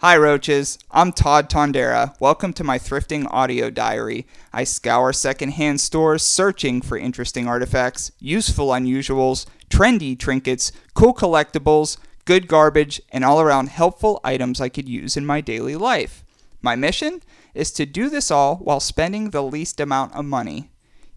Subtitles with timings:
[0.00, 0.78] Hi, Roaches.
[0.92, 2.14] I'm Todd Tondera.
[2.20, 4.28] Welcome to my thrifting audio diary.
[4.52, 12.46] I scour secondhand stores searching for interesting artifacts, useful unusuals, trendy trinkets, cool collectibles, good
[12.46, 16.22] garbage, and all around helpful items I could use in my daily life.
[16.62, 17.20] My mission
[17.52, 20.70] is to do this all while spending the least amount of money.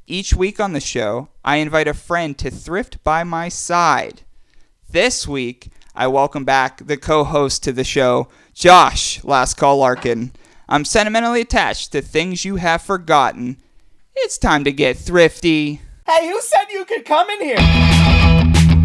[0.08, 4.24] Each week on the show, I invite a friend to thrift by my side.
[4.90, 10.32] This week, I welcome back the co host to the show, Josh Last Call Larkin.
[10.68, 13.58] I'm sentimentally attached to things you have forgotten.
[14.16, 15.82] It's time to get thrifty.
[16.06, 18.81] Hey, who said you could come in here?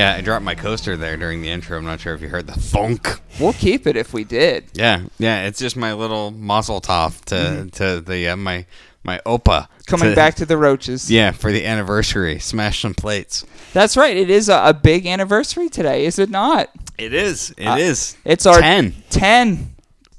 [0.00, 1.76] I uh, I dropped my coaster there during the intro.
[1.78, 3.08] I'm not sure if you heard the thunk.
[3.40, 4.64] We'll keep it if we did.
[4.74, 5.46] Yeah, yeah.
[5.46, 8.66] It's just my little mazel tov to to the uh, my
[9.04, 11.10] my opa Coming to- back to the roaches.
[11.10, 13.44] Yeah, for the anniversary, smash some plates.
[13.72, 14.16] That's right.
[14.16, 16.70] It is a, a big anniversary today, is it not?
[16.98, 17.52] It is.
[17.56, 18.16] It Uh, is.
[18.24, 18.94] It's our ten.
[19.10, 19.71] 10.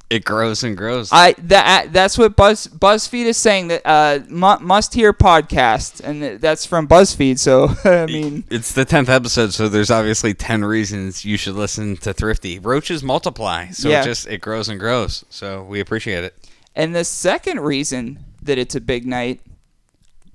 [0.10, 1.10] It grows and grows.
[1.12, 6.66] I that that's what Buzz BuzzFeed is saying that uh must hear podcast and that's
[6.68, 7.40] from BuzzFeed.
[7.40, 11.98] So I mean, it's the tenth episode, so there's obviously ten reasons you should listen
[11.98, 12.60] to Thrifty.
[12.60, 14.02] Roaches multiply, so Yeah.
[14.02, 15.26] it just it grows and grows.
[15.30, 16.36] So we appreciate it.
[16.76, 19.42] and the second reason that it's a big night,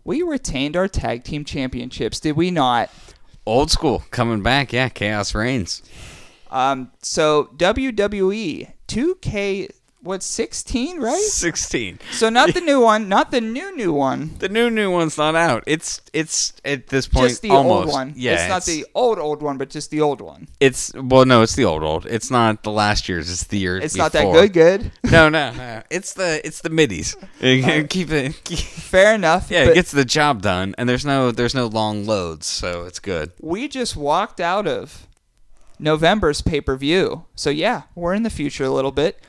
[0.02, 2.90] we retained our tag team championships, did we not?
[3.46, 4.72] Old school coming back.
[4.72, 5.82] Yeah, chaos reigns.
[6.50, 11.16] Um, so WWE 2K what 16, right?
[11.18, 11.98] Sixteen.
[12.12, 14.36] So not the new one, not the new new one.
[14.38, 15.64] The new new one's not out.
[15.66, 17.86] It's it's at this point Just the almost.
[17.86, 18.12] old one.
[18.16, 20.46] Yeah, it's not the old old one, but just the old one.
[20.60, 22.06] It's well, no, it's the old old.
[22.06, 23.28] It's not the last year's.
[23.30, 23.76] It's the year.
[23.78, 24.52] It's not that good.
[24.52, 24.92] Good.
[25.10, 25.82] No, no, no.
[25.90, 27.16] It's the it's the middies.
[27.40, 28.44] keep it.
[28.44, 29.50] keep- Fair enough.
[29.50, 33.00] yeah, it gets the job done, and there's no there's no long loads, so it's
[33.00, 33.32] good.
[33.40, 35.07] we just walked out of
[35.78, 37.24] November's pay per view.
[37.34, 39.20] So yeah, we're in the future a little bit.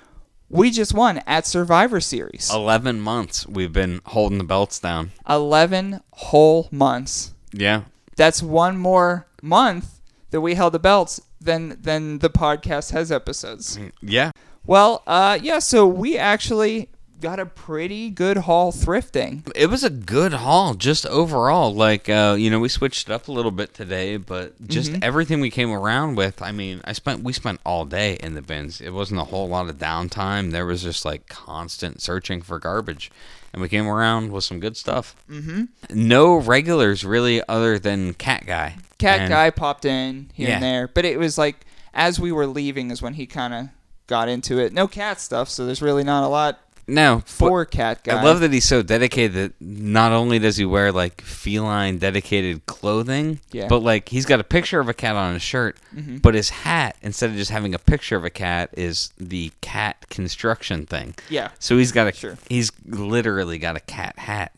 [0.50, 2.50] We just won at Survivor Series.
[2.52, 5.12] Eleven months we've been holding the belts down.
[5.30, 7.34] 11 whole months.
[7.54, 7.84] Yeah,
[8.16, 10.02] That's one more month
[10.32, 13.80] that we held the belts than than the podcast has episodes.
[14.02, 14.32] yeah.
[14.66, 16.90] Well, uh yeah, so we actually
[17.22, 19.50] got a pretty good haul thrifting.
[19.56, 21.74] It was a good haul, just overall.
[21.74, 25.40] Like, uh, you know, we switched it up a little bit today, but just everything
[25.42, 26.42] we came around with.
[26.42, 28.82] I mean, I spent we spent all day in the bins.
[28.82, 30.52] It wasn't a whole lot of downtime.
[30.52, 33.12] There was just like constant searching for garbage,
[33.54, 35.16] and we came around with some good stuff.
[35.30, 35.64] Mm-hmm.
[35.94, 38.78] No regulars really, other than Cat Guy.
[38.98, 40.54] Cat And- guy popped in here Yeah.
[40.56, 43.68] and there, but it was like as we were leaving is when he kind of
[44.08, 44.74] got into it.
[44.74, 48.20] No cat stuff, so there's really not a lot No, for cat guy.
[48.20, 52.66] I love that he's so dedicated that not only does he wear like feline dedicated
[52.66, 53.68] clothing, Yeah.
[53.68, 56.18] but like he's got a picture of a cat on his shirt, Mm-hmm.
[56.18, 60.10] but his hat instead of just having a picture of a cat is the cat
[60.10, 61.16] construction thing.
[61.30, 61.50] Yeah.
[61.60, 62.38] So he's got a Sure.
[62.50, 64.52] he's literally got a cat hat.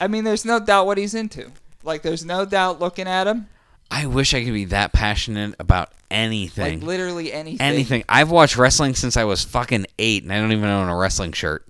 [0.00, 1.50] I mean, there's no doubt what he's into.
[1.82, 3.46] Like, there's no doubt looking at him.
[3.90, 6.80] I wish I could be that passionate about anything.
[6.80, 7.60] Like, literally anything.
[7.64, 8.04] anything.
[8.08, 11.30] I've watched wrestling since I was fucking 8 and I don't even own a wrestling
[11.32, 11.64] shirt.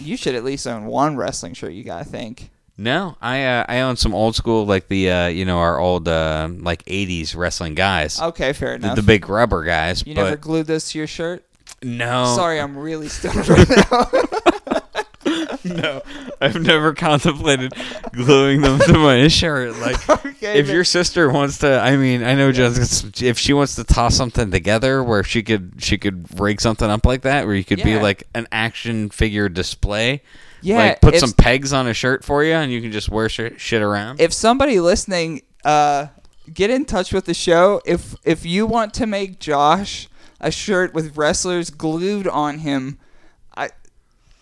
[0.00, 1.72] You should at least own one wrestling shirt.
[1.72, 2.50] You gotta think.
[2.76, 6.08] No, I uh, I own some old school like the uh, you know our old
[6.08, 8.96] uh, like '80s wrestling guys, Okay, fair the, enough.
[8.96, 10.02] the big rubber guys.
[10.06, 11.44] you but never glued this to your shirt.
[11.82, 14.10] no, Sorry, I'm really stoned right now.
[15.64, 16.02] no,
[16.40, 17.72] I've never contemplated
[18.12, 19.76] gluing them to my shirt.
[19.78, 23.52] Like, Okay, if but- your sister wants to, I mean, I know Jessica, if she
[23.52, 27.46] wants to toss something together where she could she could rig something up like that,
[27.46, 30.22] where you could be like an action figure display.
[30.62, 33.28] Yeah, like put some pegs on a shirt for you, and you can just wear
[33.30, 34.20] sh- shit around.
[34.20, 36.08] if somebody listening, uh,
[36.52, 37.80] get in touch with the show.
[37.86, 42.98] If if you want to make Josh a shirt with wrestlers glued on him,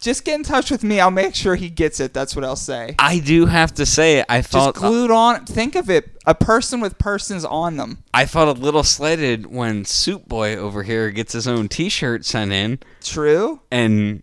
[0.01, 1.01] just get in touch with me.
[1.01, 2.15] I'll make sure he gets it.
[2.15, 2.95] That's what I'll say.
[2.99, 5.45] I do have to say, I Just felt glued on.
[5.45, 7.99] Think of it, a person with persons on them.
[8.15, 12.53] I felt a little slighted when Soup Boy over here gets his own T-shirt sent
[12.53, 13.61] in, True.
[13.71, 14.23] and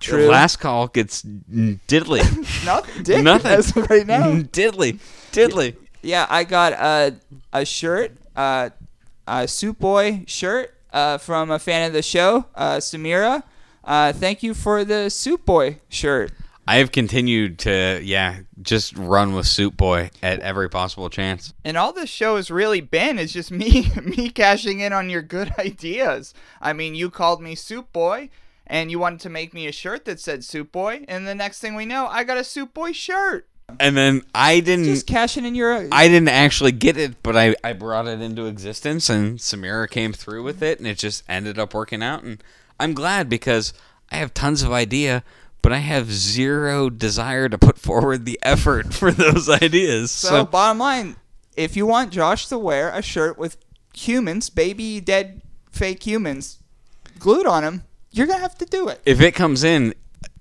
[0.00, 0.26] True.
[0.28, 2.20] Last call gets diddly.
[2.66, 3.02] Nothing.
[3.04, 3.52] Dick, Nothing.
[3.52, 4.32] as of right now.
[4.32, 4.98] diddly.
[5.32, 5.76] Diddly.
[6.02, 7.14] Yeah, I got a
[7.52, 8.70] a shirt, uh,
[9.26, 13.42] a Soup Boy shirt uh, from a fan of the show, uh, Samira.
[13.84, 16.32] Uh, thank you for the Soup Boy shirt.
[16.66, 21.52] I have continued to, yeah, just run with Soup Boy at every possible chance.
[21.62, 25.22] And all this show has really been is just me me cashing in on your
[25.22, 26.32] good ideas.
[26.60, 28.30] I mean, you called me Soup Boy
[28.66, 31.60] and you wanted to make me a shirt that said Soup Boy, and the next
[31.60, 33.46] thing we know, I got a Soup Boy shirt.
[33.80, 34.84] And then I didn't.
[34.84, 38.46] Just cashing in your I didn't actually get it, but I, I brought it into
[38.46, 42.22] existence, and Samira came through with it, and it just ended up working out.
[42.22, 42.42] And
[42.78, 43.72] I'm glad because
[44.10, 45.22] I have tons of idea,
[45.62, 50.10] but I have zero desire to put forward the effort for those ideas.
[50.10, 51.16] So, So, bottom line,
[51.56, 53.56] if you want Josh to wear a shirt with
[53.94, 56.58] humans, baby dead fake humans,
[57.18, 59.00] glued on him, you're gonna have to do it.
[59.06, 59.94] if it comes in,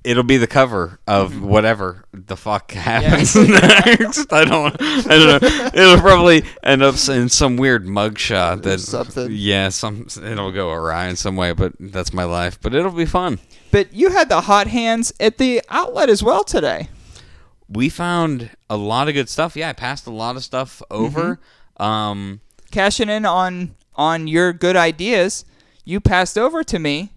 [0.03, 1.47] it'll be the cover of Mm-hmm.
[1.47, 4.31] whatever the fuck happens next.
[4.33, 4.75] I don't.
[4.81, 5.69] I don't know.
[5.73, 9.27] It'll probably end up in some weird mugshot that Something.
[9.31, 12.59] Yeah, some it'll go awry in some way, but that's my life.
[12.61, 13.39] But it'll be fun.
[13.71, 16.89] But you had the hot hands at the outlet as well today.
[17.69, 19.56] We found a lot of good stuff.
[19.56, 21.39] Yeah, I passed a lot of stuff over.
[21.79, 21.83] Mm-hmm.
[21.83, 22.41] Um,
[22.71, 25.45] Cashing in on on your good ideas,
[25.85, 27.11] you passed over to me,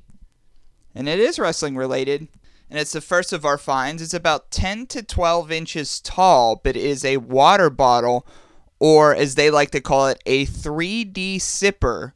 [0.94, 2.28] and it is wrestling related.
[2.68, 4.02] And it's the first of our finds.
[4.02, 8.26] It's about 10 to 12 inches tall, but is a water bottle,
[8.80, 12.12] or as they like to call it, a 3D sipper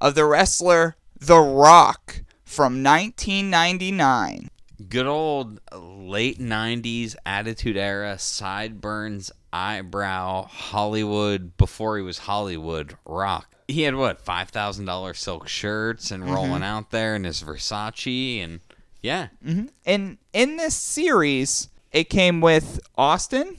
[0.00, 4.48] of the wrestler The Rock from 1999.
[4.88, 13.82] good old late 90s attitude era sideburns eyebrow hollywood before he was hollywood rock he
[13.82, 16.32] had what $5000 silk shirts and mm-hmm.
[16.32, 18.60] rolling out there in his versace and
[19.02, 19.66] yeah mm-hmm.
[19.86, 23.58] And in this series, it came with Austin,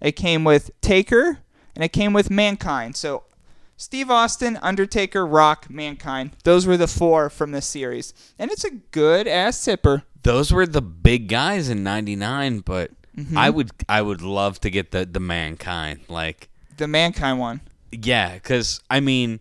[0.00, 1.38] it came with Taker,
[1.74, 2.96] and it came with Mankind.
[2.96, 3.24] So
[3.76, 6.32] Steve Austin, Undertaker, Rock, Mankind.
[6.44, 8.14] Those were the four from this series.
[8.38, 10.04] And it's a good ass sipper.
[10.22, 13.36] those were the big guys in 99 but mm-hmm.
[13.36, 17.60] i would i would love to get the the mankind like The Mankind one.
[17.90, 19.40] Yeah, because I mean,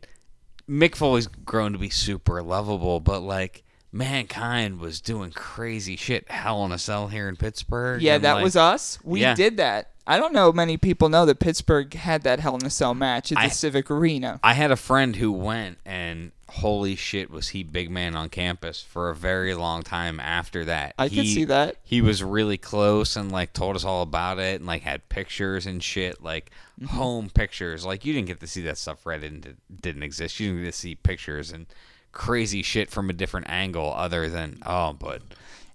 [0.70, 6.30] Mick Foley's grown to be super lovable, but like Mankind was doing crazy shit.
[6.32, 8.02] Hell in a Cell here in Pittsburgh.
[8.02, 8.98] Yeah, that like, was us.
[9.04, 9.36] We Yeah.
[9.36, 9.90] did that.
[10.08, 13.32] I don't know many people know that Pittsburgh had that Hell in a Cell match
[13.32, 14.40] at the I- Civic Arena.
[14.44, 18.82] I had a friend who went, and holy shit, was he big man on campus
[18.82, 20.94] for a very long time after that.
[20.98, 21.76] I could see that.
[21.84, 25.66] He was really close and like told us all about it, and like had pictures
[25.66, 26.50] and shit, like
[26.82, 26.96] Mm-hmm.
[26.98, 27.86] home pictures.
[27.86, 29.04] Like you didn't get to see that stuff.
[29.04, 30.40] Reddit didn't, didn't exist.
[30.40, 31.68] You didn't get to see pictures and
[32.12, 35.22] crazy shit from a different angle, other than oh, but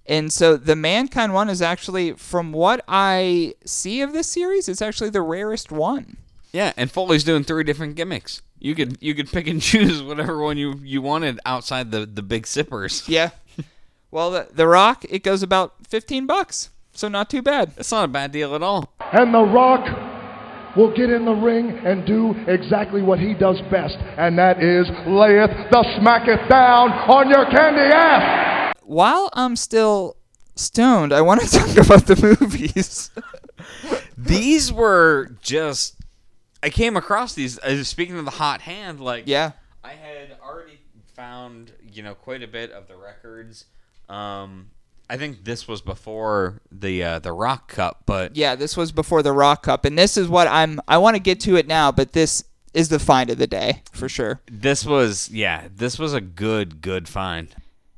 [0.07, 4.83] And so the Mankind one is actually, from what I see of this series, it's
[4.83, 6.19] actually the rarest one.
[6.53, 8.43] Yeah, and Foley's doing three different gimmicks.
[8.59, 12.23] You could you could pick and choose whatever one you, you wanted outside the, the
[12.23, 13.09] big sippers.
[13.09, 13.31] Yeah.
[14.11, 16.71] well, the, the Rock, it goes about 15 bucks.
[16.93, 17.73] So not too bad.
[17.77, 18.91] it's not a bad deal at all.
[19.13, 19.85] And The Rock
[20.77, 24.87] will get in the ring and do exactly what he does best, and that is
[25.07, 28.75] layeth the smacketh down on your candy ass.
[28.83, 30.17] While I'm still
[30.55, 33.11] stoned, I want to talk about the movies.
[34.17, 35.97] These were just
[36.63, 39.53] I came across these uh, speaking of the hot hand like yeah.
[39.85, 40.81] I had already
[41.15, 43.67] found, you know, quite a bit of the records.
[44.09, 44.71] Um
[45.09, 49.23] I think this was before the uh, the Rock Cup, but Yeah, this was before
[49.23, 49.85] the Rock Cup.
[49.85, 52.45] And this is what I'm, I want to get to it now, but this
[52.75, 54.41] is the find of the day for sure.
[54.51, 57.55] this was yeah, this was a good good find.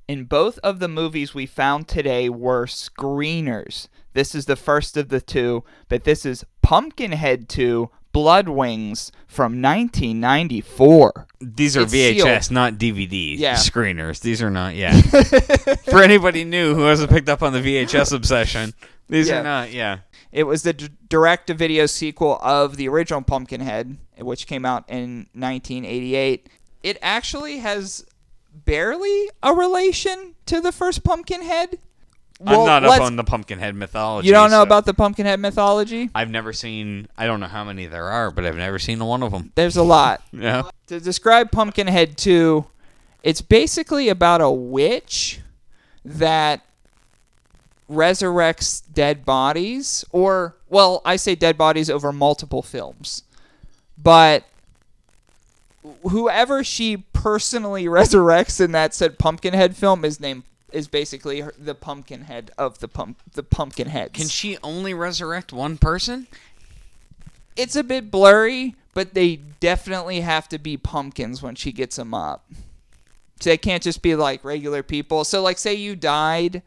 [0.07, 3.89] In both of the movies we found today were screeners.
[4.15, 9.61] This is the first of the two, but this is Pumpkinhead 2 Blood Wings from
[9.63, 11.27] 1994.
[11.41, 12.51] These are It's VHS, sealed.
[12.55, 13.55] not DVD Yeah.
[13.55, 14.21] screeners.
[14.21, 15.01] These are not, yeah.
[15.91, 18.75] For anybody new who hasn't picked up on the VHS obsession,
[19.09, 19.41] these Yeah.
[19.41, 19.99] are not, yeah.
[20.33, 24.85] It was the d- direct to video sequel of the original Pumpkinhead, which came out
[24.89, 26.49] in 1988.
[26.83, 28.05] It actually has
[28.53, 31.79] barely a relation to the first Pumpkinhead.
[32.41, 34.29] Well, I'm not up on the Pumpkinhead mythology.
[34.29, 36.09] You don't know so- about the Pumpkinhead mythology?
[36.15, 37.09] I've never seen.
[37.17, 39.53] I don't know how many there are, but I've never seen one of them.
[39.55, 40.23] There's a lot.
[40.33, 40.71] Yeah.
[40.87, 42.65] to describe Pumpkinhead 2,
[43.25, 45.41] it's basically about a witch
[46.05, 46.65] that
[47.91, 53.25] resurrects dead bodies, or, well, I say dead bodies over multiple films.
[54.01, 54.45] But
[56.09, 61.75] whoever she personally resurrects in that said Pumpkinhead film is named is basically her, the
[61.75, 64.13] pumpkin head of the pump the pumpkin heads.
[64.15, 66.27] Can she only resurrect one person?
[67.59, 72.15] it's a bit blurry, but they definitely have to be pumpkins when she gets them
[72.15, 72.45] up.
[73.41, 75.25] So they can't just be like regular people.
[75.25, 76.63] So like say you died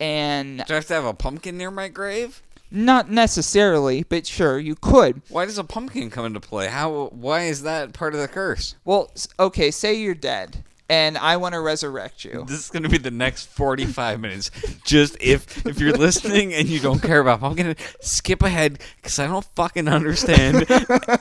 [0.00, 2.42] and Do I have to have a pumpkin near my grave?
[2.68, 5.22] not necessarily, but sure you could.
[5.28, 6.66] Why does a pumpkin come into play?
[6.66, 7.10] How?
[7.12, 8.74] Why is that part of the curse?
[8.84, 12.44] Well, okay, say you're dead and I want to resurrect you.
[12.46, 14.50] This is gonna be the next forty-five minutes.
[14.84, 18.80] Just if if you're listening and you don't care about I'm going to skip ahead
[18.96, 20.66] because I don't fucking understand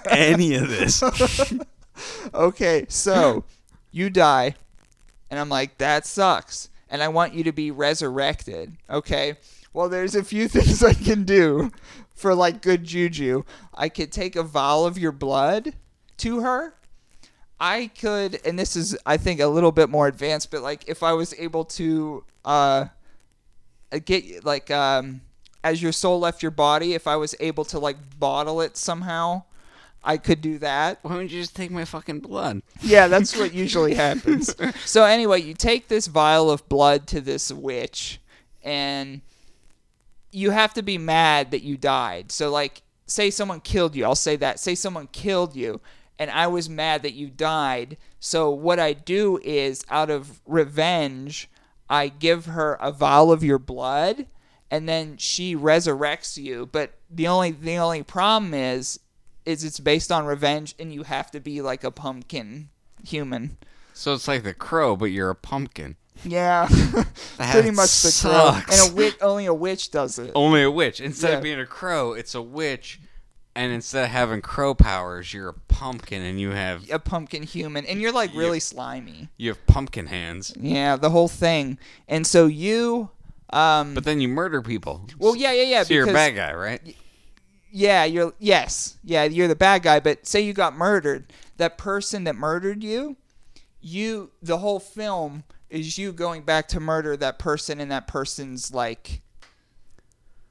[0.10, 1.03] any of this.
[2.34, 3.45] Okay, so
[3.89, 4.55] you die
[5.29, 8.75] and I'm like that sucks and I want you to be resurrected.
[8.89, 9.36] Okay?
[9.72, 11.72] Well, there's a few things I can do
[12.13, 13.43] for like good juju.
[13.74, 15.74] I could take a vial of your blood
[16.17, 16.74] to her.
[17.60, 21.04] I could and this is I think a little bit more advanced, but like if
[21.04, 22.86] I was able to uh
[24.06, 25.22] get like um
[25.64, 29.44] as your soul left your body, if I was able to like bottle it somehow,
[30.04, 31.00] I could do that.
[31.02, 32.62] Why don't you just take my fucking blood?
[32.82, 34.56] Yeah, that's what usually happens.
[34.86, 38.22] So anyway, you take this vial of blood to this witch,
[38.64, 39.22] and
[40.32, 42.32] you have to be mad that you died.
[42.32, 44.06] So like, say someone killed you.
[44.06, 44.60] I'll say that.
[44.60, 45.82] Say someone killed you,
[46.19, 47.98] and I was mad that you died.
[48.19, 51.50] So what I do is, out of revenge,
[51.89, 54.25] I give her a vial of your blood,
[54.72, 56.67] and then she resurrects you.
[56.72, 59.00] But the only the only problem is,
[59.45, 62.69] is it's based on revenge, and you have to be like a pumpkin
[63.05, 63.57] human.
[63.93, 65.95] So it's like the crow, but you're a pumpkin.
[66.24, 66.67] Yeah,
[67.38, 68.60] pretty much the crow.
[68.72, 70.31] And a witch, only a witch does it.
[70.34, 71.00] Only a witch.
[71.00, 71.38] Instead Yeah.
[71.38, 73.00] of being a crow, it's a witch.
[73.56, 77.86] And instead of having crow powers, you're a pumpkin, and you have A pumpkin human,
[77.86, 79.30] and you're like really slimy.
[79.38, 80.54] you have pumpkin hands.
[80.60, 81.78] Yeah, the whole thing.
[82.10, 83.10] And so you,
[83.52, 85.08] um, But then you murder people.
[85.18, 85.84] well, yeah, yeah, yeah.
[85.84, 86.82] so you're a bad guy, right?
[87.72, 90.00] Yeah, you're yes, yeah, you're the bad guy.
[90.02, 93.16] But say you got murdered, that person that murdered you,
[93.82, 98.74] you the whole film is you going back to murder that person and that person's
[98.74, 99.22] like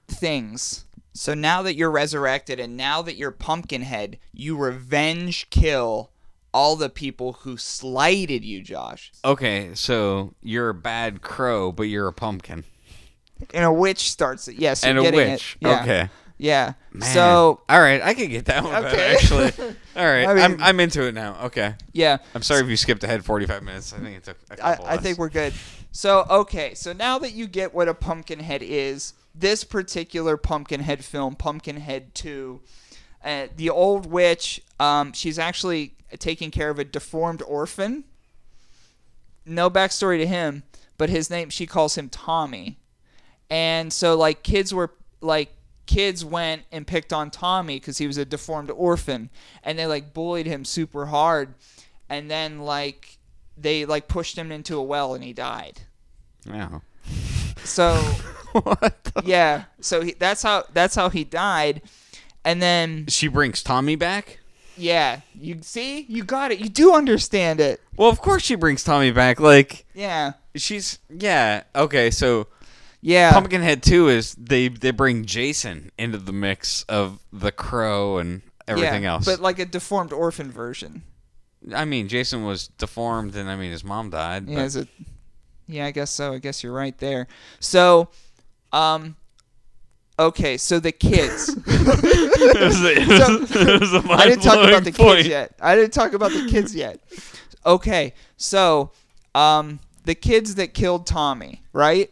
[0.09, 0.84] things.
[1.15, 6.11] So now that you're resurrected and now that you're Pumpkinhead, you revenge kill
[6.53, 9.13] all the people who slighted you, Josh.
[9.25, 12.65] Okay, so you're a bad crow, but you're a pumpkin.
[13.53, 14.57] And a witch starts it.
[14.57, 15.57] Yes, and a you're getting witch.
[15.61, 15.67] It.
[15.67, 15.83] Yeah.
[15.83, 16.09] Okay.
[16.39, 16.73] Yeah.
[16.93, 17.15] Man.
[17.15, 19.53] So all right, I can get that one better, actually.
[19.97, 21.37] All right, I mean- am I'm into it now.
[21.45, 21.75] Okay.
[21.93, 22.19] yeah.
[22.35, 23.93] I'm sorry if you skipped ahead 45 minutes.
[23.93, 25.55] I think it took a I, couple I think we're good.
[25.93, 31.35] So okay, so now that you get what a Pumpkinhead is, this particular Pumpkinhead film,
[31.35, 32.61] Pumpkinhead Two,
[33.25, 38.05] uh, the old witch, um, she's actually taking care of a deformed orphan.
[39.45, 40.63] No backstory to him,
[40.97, 42.79] but his name she calls him Tommy,
[43.51, 45.55] and so like kids were like
[45.87, 49.31] kids went and picked on Tommy because he was a deformed orphan,
[49.63, 51.55] and they like bullied him super hard,
[52.09, 53.19] and then like
[53.57, 55.81] they like pushed him into a well and he died.
[56.47, 56.81] Yeah.
[57.65, 58.01] So
[59.25, 61.83] yeah, so he, that's how that's how he died,
[62.45, 64.39] and then She brings Tommy back.
[64.77, 67.81] yeah, you see, you got it, you do understand it.
[67.97, 69.41] Well, of course she brings Tommy back.
[69.41, 71.65] Like Yeah, she's yeah.
[71.75, 72.49] Okay, so
[73.01, 78.43] yeah, Pumpkinhead 2 is they they bring Jason into the mix of the crow and
[78.67, 79.25] everything yeah, else.
[79.25, 81.03] but like a deformed orphan version.
[81.75, 84.49] I mean, Jason was deformed and I mean his mom died.
[84.49, 84.89] Yeah, but-?
[85.67, 86.33] Yeah, I guess so.
[86.33, 87.27] I guess you're right there.
[87.61, 88.09] So,
[88.73, 89.17] um,
[90.19, 91.49] okay, so the kids.
[91.67, 95.17] it was a, it was, it was a I didn't talk about the mind-blowing point.
[95.19, 95.55] kids yet.
[95.61, 97.01] I didn't talk about the kids yet.
[97.65, 98.91] Okay, so
[99.35, 102.11] um, the kids that killed Tommy, right?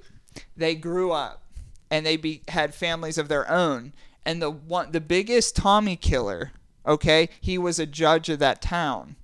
[0.57, 1.43] They grew up
[1.91, 3.93] and they be, had families of their own.
[4.25, 6.53] And the one, the biggest Tommy killer,
[6.87, 9.17] okay, he was a judge of that town,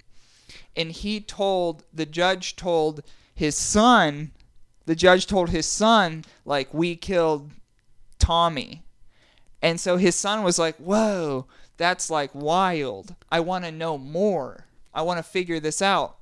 [0.76, 3.02] and he told the judge told
[3.38, 4.33] his son,
[4.87, 7.52] the judge told his son like we killed
[8.18, 8.83] Tommy.
[9.62, 13.14] And so his son was like, Whoa, that's like wild.
[13.30, 14.66] I want to know more.
[14.92, 16.16] I want to figure this out.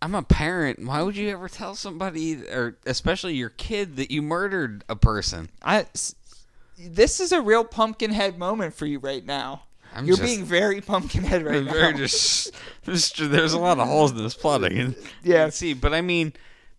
[0.00, 0.86] I'm a parent.
[0.86, 5.50] Why would you ever tell somebody, or especially your kid, that you murdered a person?
[5.64, 5.86] I,
[6.78, 9.62] this is a real pumpkinhead moment for you right now.
[9.96, 11.72] I'm You're just- being very pumpkinhead right now.
[11.72, 12.52] Very just,
[12.84, 14.64] just- there's a lot of holes in this plot.
[14.64, 15.36] I can, Yeah.
[15.40, 16.32] I can see, but I mean,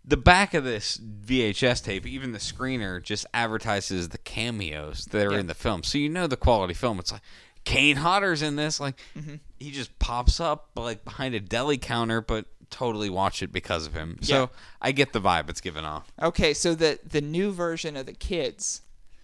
[0.05, 5.33] the back of this VHS tape, even the screener, just advertises the cameos that are
[5.33, 5.39] Yeah.
[5.39, 6.99] in the film, so you know the quality film.
[6.99, 7.21] It's like
[7.65, 9.35] Kane Hodder's in this, like Mm-hmm.
[9.59, 13.93] he just pops up like behind a deli counter, but totally watch it because of
[13.93, 14.17] him.
[14.21, 14.27] Yeah.
[14.27, 14.49] So
[14.81, 16.09] I get the vibe it's giving off.
[16.21, 18.81] Okay, so the the new version of the kids,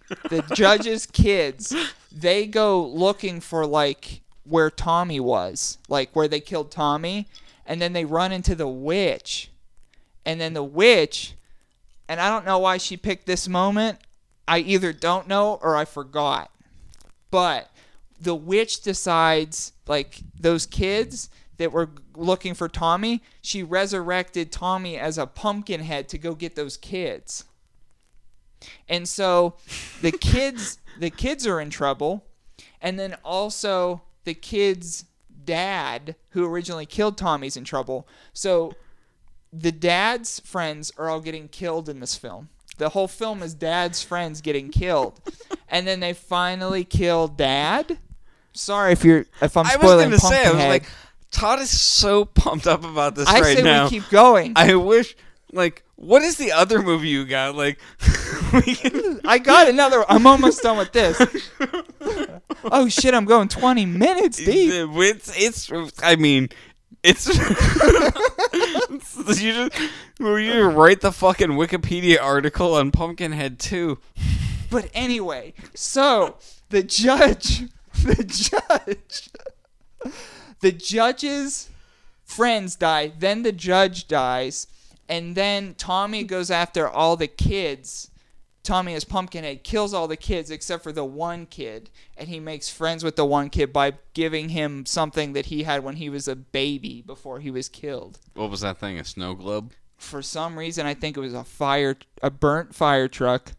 [0.08, 1.74] the judge's kids,
[2.12, 7.26] they go looking for like where Tommy was, like where they killed Tommy,
[7.66, 9.50] and then they run into the witch,
[10.24, 11.34] and then the witch,
[12.08, 13.98] and I don't know why she picked this moment.
[14.46, 16.50] I either don't know or I forgot,
[17.30, 17.70] but
[18.20, 25.18] the witch decides like those kids that were looking for Tommy, she resurrected Tommy as
[25.18, 27.44] a pumpkin head to go get those kids.
[28.88, 29.56] And so
[30.02, 32.24] the kids the kids are in trouble
[32.80, 35.04] and then also the kids
[35.44, 38.06] dad who originally killed Tommy's in trouble.
[38.32, 38.74] So
[39.52, 42.48] the dad's friends are all getting killed in this film.
[42.78, 45.20] The whole film is dad's friends getting killed.
[45.68, 47.98] and then they finally kill dad.
[48.52, 50.84] Sorry if you're if I'm spoiling I was gonna say, I was like,
[51.30, 53.84] Todd is so pumped up about this I right say now.
[53.84, 54.52] we keep going.
[54.56, 55.16] I wish,
[55.52, 57.54] like, what is the other movie you got?
[57.54, 60.04] Like, can- got another.
[60.08, 61.20] I'm almost done with this.
[62.64, 63.14] oh shit!
[63.14, 64.70] I'm going 20 minutes deep.
[64.72, 66.48] it's, it's, I mean,
[67.02, 67.26] it's.
[69.40, 69.72] you just,
[70.18, 73.98] will you write the fucking Wikipedia article on Pumpkinhead too?
[74.70, 76.36] But anyway, so
[76.70, 77.64] the judge,
[78.04, 79.30] the judge,
[80.60, 81.70] the judge's
[82.24, 83.12] friends die.
[83.16, 84.66] Then the judge dies,
[85.08, 88.10] and then Tommy goes after all the kids.
[88.62, 92.70] Tommy as Pumpkinhead kills all the kids except for the one kid, and he makes
[92.70, 96.26] friends with the one kid by giving him something that he had when he was
[96.26, 98.20] a baby before he was killed.
[98.32, 98.98] What was that thing?
[98.98, 99.72] A snow globe?
[99.98, 103.52] For some reason, I think it was a fire, a burnt fire truck.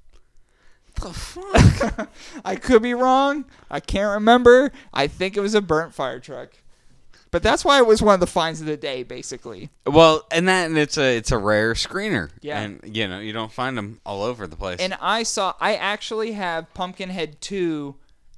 [1.00, 2.10] The fuck?
[2.46, 3.46] I could be wrong.
[3.70, 4.72] I can't remember.
[4.94, 6.54] I think it was a burnt fire truck.
[7.36, 9.70] But that's why it was one of the finds of the day, basically.
[9.86, 12.30] well, and that, and it's a, it's a rare screener.
[12.40, 12.62] Yeah.
[12.62, 14.80] And you know, you don't find them all over the place.
[14.80, 17.94] And I saw, I actually have Pumpkinhead 2,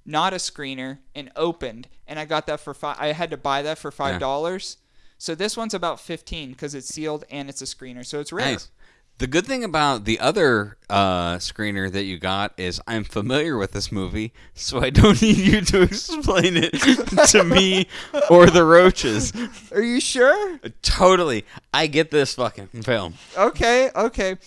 [0.08, 1.88] not a screener, and opened.
[2.08, 2.98] And I got that for five.
[3.00, 4.78] I had to buy that for $5.
[5.20, 8.04] So this one's about 15 because it's sealed and it's a screener.
[8.04, 8.54] So it's rare.
[8.54, 8.72] Nice.
[9.20, 13.72] The good thing about the other uh, screener that you got is I'm familiar with
[13.72, 16.72] this movie, so I don't need you to explain it
[17.30, 17.88] to me
[18.30, 19.34] or the roaches.
[19.72, 20.60] Are you sure?
[20.84, 23.16] Totally, I get this fucking film.
[23.36, 24.38] Okay, okay.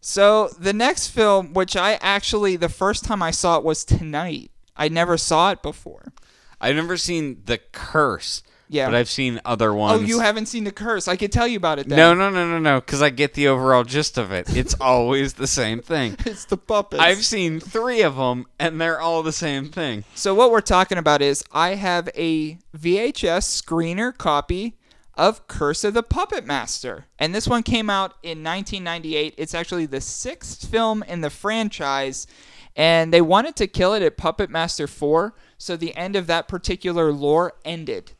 [0.00, 4.50] So the next film, which I actually, the first time I saw it was tonight.
[4.76, 6.12] I never saw it before.
[6.60, 8.86] I've never seen The Curse, Yeah.
[8.86, 10.02] but I've seen other oh, ones.
[10.02, 11.08] Oh, you haven't seen The Curse.
[11.08, 11.96] I could tell you about it then.
[11.96, 14.54] No, no, no, no, no, because I get the overall gist of it.
[14.56, 16.16] It's always the same thing.
[16.26, 17.00] It's the puppets.
[17.00, 20.04] I've seen three of them, and they're all the same thing.
[20.14, 24.76] So what we're talking about is I have a VHS screener copy
[25.16, 27.06] of Curse of the Puppet Master.
[27.18, 29.34] And this one came out in 1998.
[29.38, 32.26] It's actually the sixth film in the franchise.
[32.74, 36.46] And they wanted to kill it at Puppet Master 4, so the end of that
[36.46, 38.12] particular lore ended.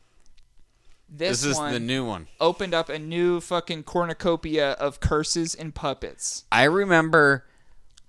[1.09, 2.27] This, This is one the new one.
[2.39, 6.43] opened up a new fucking cornucopia of curses and puppets.
[6.51, 7.45] I remember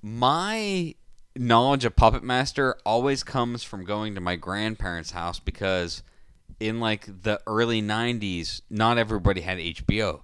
[0.03, 0.95] my
[1.37, 6.03] knowledge of Puppet Master always comes from going to my grandparents' house because
[6.61, 10.23] in like the early 90s, not everybody had HBO.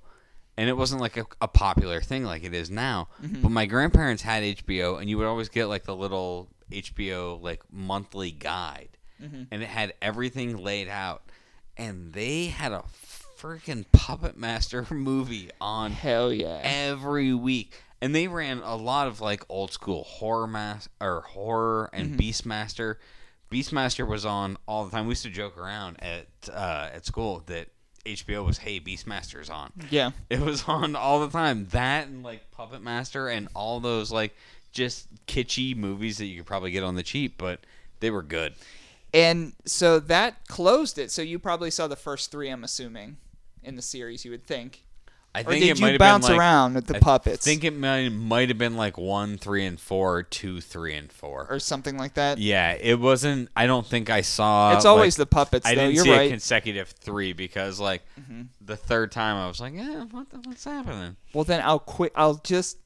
[0.56, 3.08] And it wasn't like a, a popular thing like it is now.
[3.22, 3.42] Mm-hmm.
[3.42, 7.60] But my grandparents had HBO, and you would always get like the little HBO like
[7.72, 8.90] monthly guide.
[9.20, 9.42] Mm-hmm.
[9.50, 11.22] And it had everything laid out.
[11.76, 12.84] And they had a
[13.38, 16.60] freaking Puppet Master movie on Hell yeah.
[16.62, 17.72] every week.
[18.00, 22.96] And they ran a lot of like old school horror mas- or horror and beastmaster.
[23.50, 25.06] Beastmaster was on all the time.
[25.06, 27.68] We used to joke around at uh, at school that
[28.04, 29.72] hbo was hey beastmaster's on.
[29.88, 30.10] Yeah.
[30.28, 31.68] it was on all the time.
[31.70, 34.34] That and like puppet master and all those like
[34.72, 37.60] just kitschy movies that you could probably get on the cheap but
[38.00, 38.52] they were good
[39.14, 41.10] And so that closed it.
[41.10, 43.16] So you probably saw the first three, I'm assuming,
[43.62, 44.80] in the series, you would think.
[45.36, 47.00] I Or think did it you might have bounce been like, around with the I
[47.00, 47.44] puppets?
[47.44, 51.48] think it might might have been like one, three, and four, two, three, and four.
[51.50, 52.38] or something like that.
[52.38, 53.48] Yeah, it wasn't.
[53.56, 54.76] I don't think I saw.
[54.76, 55.80] It's always like- the puppets, I though.
[55.80, 58.42] didn't You're see a consecutive three because, like, mm-hmm.
[58.60, 62.12] the third time I was like, "Yeah, what the, what's happening?" Well, then I'll quit.
[62.14, 62.78] I'll just.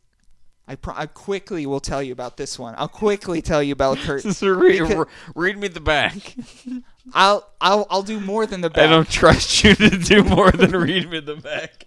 [0.69, 2.75] I, pro- I quickly will tell you about this one.
[2.77, 4.25] I'll quickly tell you about Kurt.
[4.43, 6.35] Read, because- read me the back.
[7.15, 8.87] I'll I'll I'll do more than the back.
[8.87, 11.87] I don't trust you to do more than read me the back.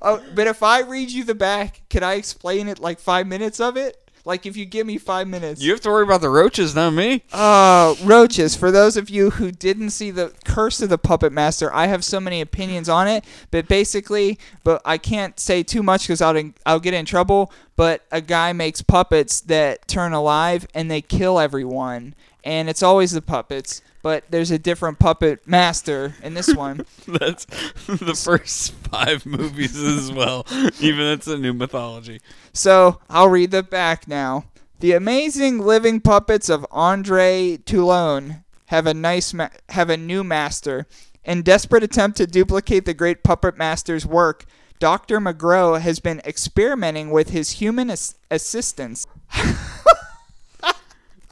[0.00, 3.60] Oh, but if I read you the back, can I explain it like five minutes
[3.60, 4.09] of it?
[4.24, 5.62] Like if you give me five minutes.
[5.62, 7.22] You have to worry about the roaches, not me.
[7.32, 8.54] Uh, roaches.
[8.54, 11.72] For those of you who didn't see the Curse of the Puppet Master.
[11.72, 16.02] I have so many opinions on it, but basically, but I can't say too much
[16.02, 17.52] because I'll I'll get in trouble.
[17.76, 23.12] But a guy makes puppets that turn alive and they kill everyone, and it's always
[23.12, 23.80] the puppets.
[24.02, 26.86] But there's a different puppet master in this one.
[27.06, 27.44] That's
[27.86, 30.46] the first five movies as well.
[30.80, 32.20] Even that's a new mythology.
[32.52, 34.46] So I'll read the back now.
[34.80, 40.86] The amazing living puppets of Andre Toulon have a nice ma- have a new master.
[41.24, 44.46] In desperate attempt to duplicate the great puppet master's work,
[44.78, 45.20] Dr.
[45.20, 49.06] Magrew has been experimenting with his human as- assistants.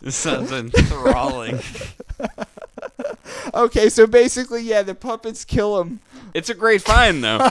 [0.00, 1.60] This sounds enthralling.
[3.54, 6.00] Okay, so basically, yeah, the puppets kill him.
[6.34, 7.48] it's a great find though.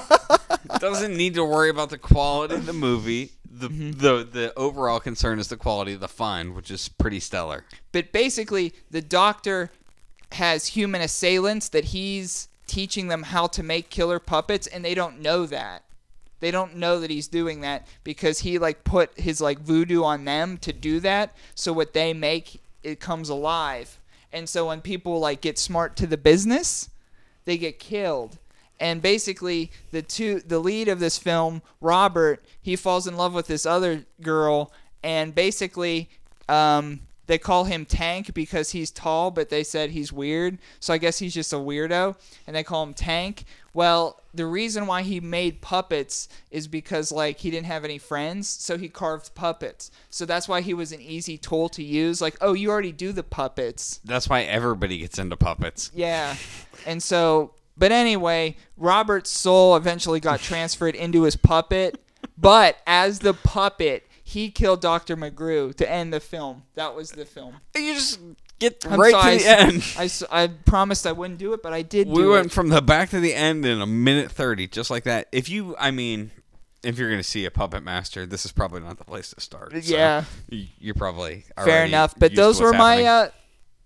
[0.79, 3.31] Doesn't need to worry about the quality of the movie.
[3.49, 3.91] The mm-hmm.
[3.99, 7.65] the the overall concern is the quality of the find, which is pretty stellar.
[7.91, 9.71] But basically, the doctor
[10.33, 15.21] has human assailants that he's teaching them how to make killer puppets, and they don't
[15.21, 15.83] know that.
[16.39, 20.25] They don't know that he's doing that because he like put his like voodoo on
[20.25, 21.35] them to do that.
[21.55, 23.99] So what they make, it comes alive.
[24.31, 26.89] And so when people like get smart to the business,
[27.45, 28.37] they get killed.
[28.79, 33.47] And basically, the two, the lead of this film, Robert, he falls in love with
[33.47, 34.71] this other girl,
[35.01, 36.09] and basically,
[36.47, 40.57] um, they call him Tank because he's tall, but they said he's weird.
[40.79, 42.15] So I guess he's just a weirdo,
[42.47, 43.43] and they call him Tank.
[43.73, 48.47] Well, the reason why he made puppets is because like he didn't have any friends,
[48.47, 49.91] so he carved puppets.
[50.09, 52.21] So that's why he was an easy tool to use.
[52.21, 53.99] Like, oh, you already do the puppets.
[54.03, 55.91] That's why everybody gets into puppets.
[55.93, 56.35] Yeah.
[56.85, 62.01] And so, but anyway, Robert's soul eventually got transferred into his puppet.
[62.37, 65.15] But as the puppet, he killed Dr.
[65.15, 66.63] Magrew to end the film.
[66.75, 67.55] That was the film.
[67.75, 68.19] You just
[68.59, 69.83] get I'm right sorry, to the I, end.
[70.31, 72.51] I I promised I wouldn't do it, but I did We do went it.
[72.51, 75.27] from the back to the end in a minute 30, just like that.
[75.31, 76.31] If you, I mean,
[76.83, 79.39] if you're going to see a puppet master, this is probably not the place to
[79.39, 79.71] start.
[79.71, 80.25] So Yeah.
[80.49, 82.13] You're probably Fair enough.
[82.17, 83.29] But those were my uh,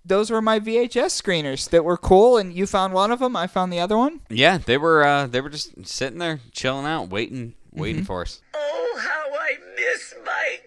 [0.04, 3.36] those were my VHS screeners that were cool, and you found one of them.
[3.36, 4.22] I found the other one.
[4.32, 7.80] Yeah, they were uh, they were just sitting there, chilling out, waiting, Mm-hmm.
[7.82, 8.42] waiting for us.
[8.54, 10.60] Oh, how I miss my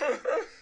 [0.00, 0.44] creepies.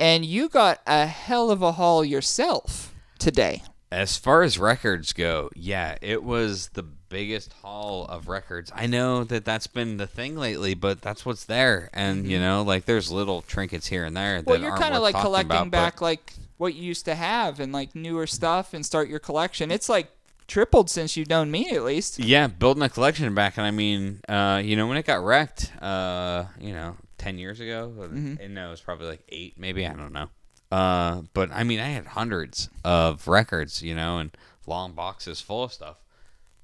[0.00, 3.62] And you got a hell of a haul yourself today.
[3.92, 8.72] As far as records go, yeah, it was the biggest haul of records.
[8.74, 12.62] I know that that's been the thing lately, but that's what's there, and you know,
[12.62, 14.38] like there's little trinkets here and there.
[14.38, 14.48] Mm-hmm.
[14.48, 17.14] Well, that you're kind of like collecting about, but- back like what you used to
[17.14, 19.70] have and like newer stuff and start your collection.
[19.70, 20.10] It's like
[20.50, 22.18] tripled since you've known me at least.
[22.18, 25.72] Yeah, building a collection back, and I mean, uh, you know, when it got wrecked,
[25.80, 28.34] uh, you know, ten years ago, Mm-hmm.
[28.40, 30.28] and no, it was probably like eight, maybe I don't know.
[30.70, 34.30] Uh, but I mean, I had hundreds of records, you know, and
[34.66, 35.96] long boxes full of stuff.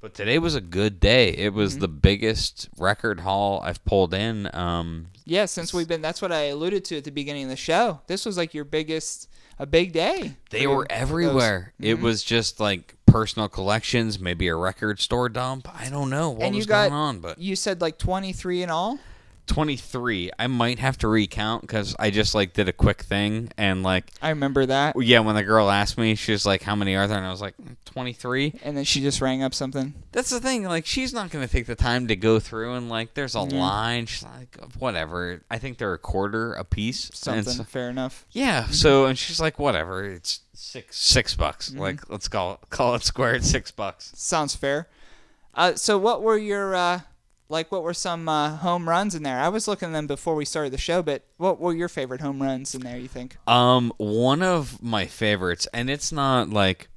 [0.00, 1.30] But today was a good day.
[1.30, 1.80] It was Mm-hmm.
[1.80, 4.48] the biggest record haul I've pulled in.
[4.54, 7.56] Um, Yeah, since we've been that's what I alluded to at the beginning of the
[7.56, 8.00] show.
[8.06, 10.36] This was like your biggest a big day.
[10.50, 11.72] they for were everywhere.
[11.74, 11.90] Mm-hmm.
[11.90, 15.68] It was just like personal collections, maybe a record store dump.
[15.74, 18.70] I don't know what and was got going on, but you said like 23 in
[18.70, 18.98] all.
[19.46, 23.82] 23 i might have to recount because i just like did a quick thing and
[23.82, 24.96] like I remember that.
[25.00, 27.30] yeah when the girl asked me she was like how many are there and i
[27.30, 27.54] was like
[27.84, 29.94] 23 And then she just rang up something.
[30.12, 33.14] that's the thing like she's not gonna take the time to go through and like
[33.14, 37.44] there's a line she's like whatever i think they're a quarter a piece Something.
[37.54, 38.26] so- Fair enough.
[38.32, 41.80] yeah so and she's like whatever it's six six bucks Mm-hmm.
[41.80, 44.88] like let's call call it square it's six bucks Sounds fair.
[45.54, 47.00] Uh, so what were your uh,
[47.48, 47.70] like?
[47.72, 49.38] What were some uh, home runs in there?
[49.38, 52.20] I was looking at them before we started the show, but what were your favorite
[52.20, 52.98] home runs in there?
[52.98, 53.36] You think?
[53.46, 56.88] Um, one of my favorites, and it's not like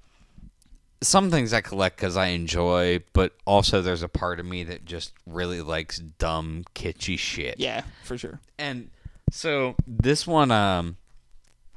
[1.01, 4.85] some things I collect because I enjoy, but also there's a part of me that
[4.85, 7.55] just really likes dumb, kitschy shit.
[7.57, 8.39] Yeah, for sure.
[8.57, 8.89] And
[9.31, 10.97] so this one, um,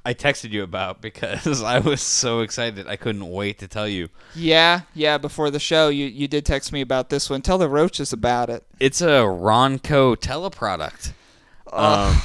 [0.04, 2.88] I texted you about because I was so excited.
[2.88, 4.08] I couldn't wait to tell you.
[4.34, 5.18] Yeah, yeah.
[5.18, 7.42] Before the show, you you did text me about this one.
[7.42, 8.64] Tell the roaches about it.
[8.80, 11.12] It's a Ronco teleproduct.
[11.72, 12.20] Um,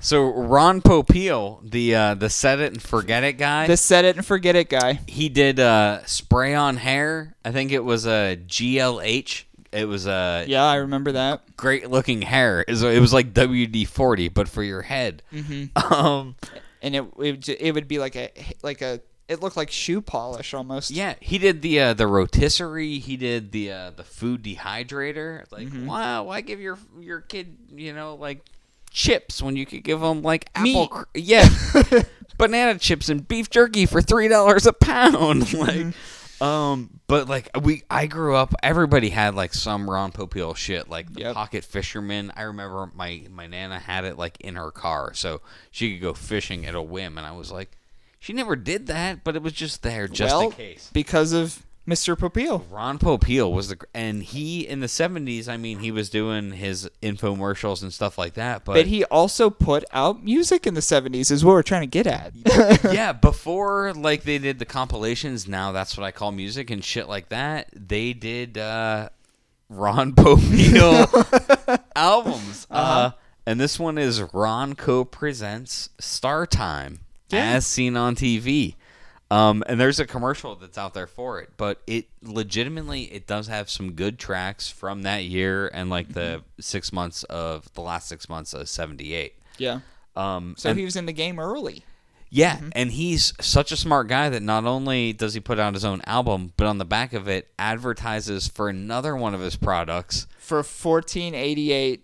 [0.00, 3.66] so Ron Popeil, the uh, the set it and forget it guy.
[3.66, 5.00] The set it and forget it guy.
[5.06, 7.34] he did uh, spray on hair.
[7.44, 9.44] I think it was a GLH.
[9.72, 11.56] It was a Yeah, I remember that.
[11.56, 12.62] great looking hair.
[12.66, 15.22] It was, it was like WD forty, but for your head.
[15.32, 15.66] Mm-hmm.
[15.94, 16.34] Um,
[16.82, 18.30] And it it, would it would be like a
[18.62, 20.90] like a it looked like shoe polish almost.
[20.90, 22.98] yeah, he did the uh, the rotisserie.
[22.98, 25.44] He did the uh, the food dehydrator.
[25.52, 25.86] Like, Mm-hmm.
[25.86, 28.44] wow, why give your your kid you know like
[28.90, 30.88] chips when you could give them like apple?
[30.88, 31.48] Cr- yeah,
[32.38, 35.52] banana chips and beef jerky for three dollars a pound.
[35.54, 35.86] like,
[36.40, 38.54] um, but like we, I grew up.
[38.62, 41.34] Everybody had like some Ron Popeil shit, like the Yep.
[41.34, 42.32] pocket fisherman.
[42.36, 46.14] I remember my my nana had it like in her car, so she could go
[46.14, 47.18] fishing at a whim.
[47.18, 47.76] And I was like,
[48.18, 50.90] she never did that, but it was just there just well, in case.
[50.92, 52.16] because of Mr.
[52.16, 52.64] Popeil.
[52.70, 55.48] Ron Popeil was the and he in the seventies.
[55.48, 58.64] I mean, he was doing his infomercials and stuff like that.
[58.64, 61.86] But, But he also put out music in the 70s, is what we're trying to
[61.88, 62.32] get at.
[62.94, 65.48] yeah, before like they did the compilations.
[65.48, 67.70] Now that's what I call music and shit like that.
[67.74, 69.08] They did uh,
[69.68, 73.12] Ron Popeil albums, uh-huh
[73.46, 77.00] and this one is Ronco presents Star Time
[77.30, 77.52] Yeah.
[77.54, 78.76] as seen on TV.
[79.30, 83.46] Um, and there's a commercial that's out there for it, but it legitimately it does
[83.46, 88.08] have some good tracks from that year and like the six months of the last
[88.08, 89.34] six months of '78.
[89.58, 89.80] yeah.
[90.16, 91.84] Um, So and- he was in the game early.
[92.28, 95.84] yeah, and he's such a smart guy that not only does he put out his
[95.84, 100.26] own album, but on the back of it advertises for another one of his products.
[100.38, 102.02] For 1488,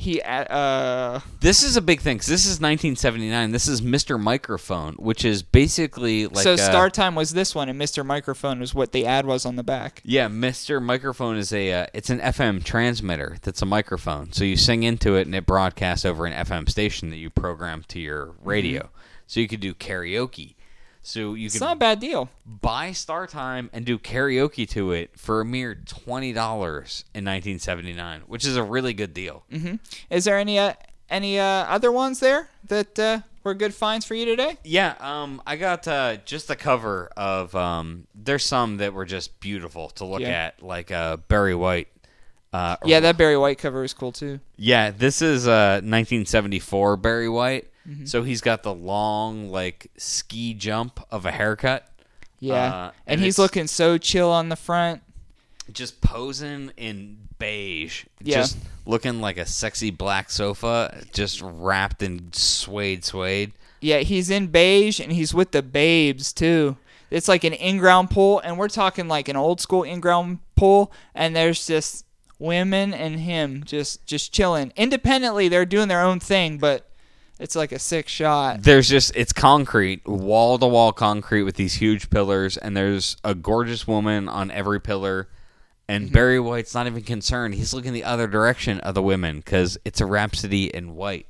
[0.00, 3.50] he uh This is a big thing 'cause this is 1979.
[3.50, 4.18] This is Mr.
[4.18, 8.06] Microphone, which is basically like so Star Time was this one and Mr.
[8.06, 10.00] Microphone was what the ad was on the back.
[10.04, 10.80] Yeah, Mr.
[10.80, 14.32] Microphone is a uh, it's an FM transmitter that's a microphone.
[14.32, 17.84] So you sing into it and it broadcasts over an FM station that you program
[17.88, 18.90] to your radio.
[19.26, 20.54] So you could do karaoke.
[21.08, 22.28] So you It's could not a bad deal.
[22.44, 28.44] buy StarTime and do karaoke to it for a mere twenty dollars in 1979, which
[28.44, 29.44] is a really good deal.
[30.10, 30.74] Is there any uh,
[31.08, 34.58] any uh, other ones there that uh, were good finds for you today?
[34.64, 37.54] Yeah, um, I got uh, just a cover of.
[37.54, 40.28] Um, there's some that were just beautiful to look Yeah.
[40.28, 41.88] at, like uh, Barry White.
[42.52, 44.40] Uh, Yeah, that Barry White cover was cool too.
[44.56, 47.68] Yeah, this is uh 1974 Barry White.
[47.88, 48.04] Mm-hmm.
[48.04, 51.90] So he's got the long like ski jump of a haircut.
[52.40, 55.02] Yeah, Uh, and, and he's looking so chill on the front.
[55.72, 58.36] just posing in beige, Yeah.
[58.38, 63.52] just looking like a sexy black sofa, just wrapped in suede suede.
[63.80, 66.76] Yeah, he's in beige and he's with the babes too.
[67.10, 71.34] It's like an in-ground pool, and we're talking like an old school in-ground pool, and
[71.34, 72.04] there's just
[72.38, 75.48] women and him just just chilling independently.
[75.48, 76.87] They're doing their own thing, but
[77.38, 78.62] it's like a sick shot.
[78.62, 83.34] There's just it's concrete, wall to wall concrete with these huge pillars, and there's a
[83.34, 85.28] gorgeous woman on every pillar.
[85.90, 86.12] And Mm-hmm.
[86.12, 87.54] Barry White's not even concerned.
[87.54, 91.26] He's looking the other direction of the women because it's a Rhapsody in White.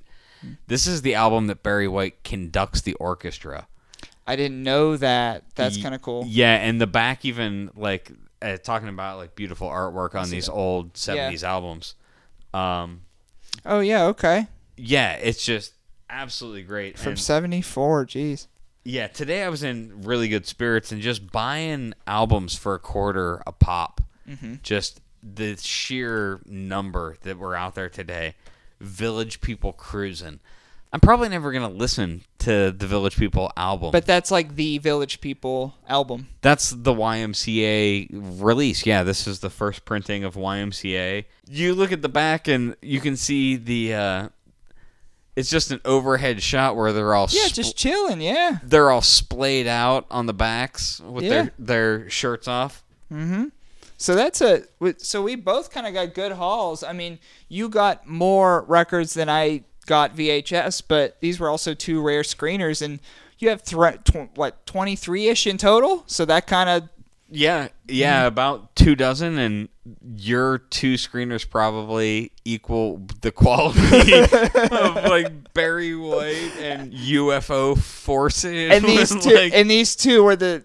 [0.67, 3.67] This is the album that Barry White conducts the orchestra.
[4.27, 5.45] I didn't know that.
[5.55, 6.25] That's kind of cool.
[6.27, 8.11] Yeah, and the back even like
[8.43, 11.95] uh, talking about like beautiful artwork on these old '70s albums.
[12.53, 13.03] Um,
[13.65, 14.47] Oh yeah, okay.
[14.77, 15.73] yeah, it's just
[16.11, 16.99] absolutely great.
[16.99, 18.47] From And- '74, jeez.
[18.85, 23.43] yeah, today I was in really good spirits and just buying albums for a quarter
[23.47, 24.01] a pop.
[24.29, 24.55] Mm-hmm.
[24.63, 28.35] Just the sheer number that were out there today.
[28.81, 30.41] Village People cruising.
[30.93, 33.91] I'm probably never gonna listen to the Village People album.
[33.91, 36.29] But that's like the Village People album.
[36.41, 38.09] That's the YMCA
[38.41, 38.87] release.
[38.87, 41.25] Yeah, this is the first printing of YMCA.
[41.51, 43.95] You look at the back and you can see the.
[43.95, 44.29] Uh,
[45.39, 48.21] it's just an overhead shot where they're all Yeah, spl- just chilling.
[48.21, 48.59] Yeah.
[48.63, 51.31] they're all splayed out on the backs with Yeah.
[51.31, 52.83] their their shirts off.
[53.13, 53.45] Mm-hmm.
[53.97, 54.63] So that's a
[54.99, 56.83] so we both kind of got good hauls.
[56.85, 62.01] I mean, you got more records than I got VHS, but these were also two
[62.03, 63.01] rare screeners, and
[63.39, 66.05] you have thr tw- what twenty three ish in total.
[66.07, 66.89] So that kind of
[67.31, 68.27] Yeah, yeah, mm-hmm.
[68.29, 69.69] about two dozen, and
[70.17, 78.73] your two screeners probably equal the quality of like Barry White and UFO forces.
[78.73, 80.65] and these two Like- and these two were the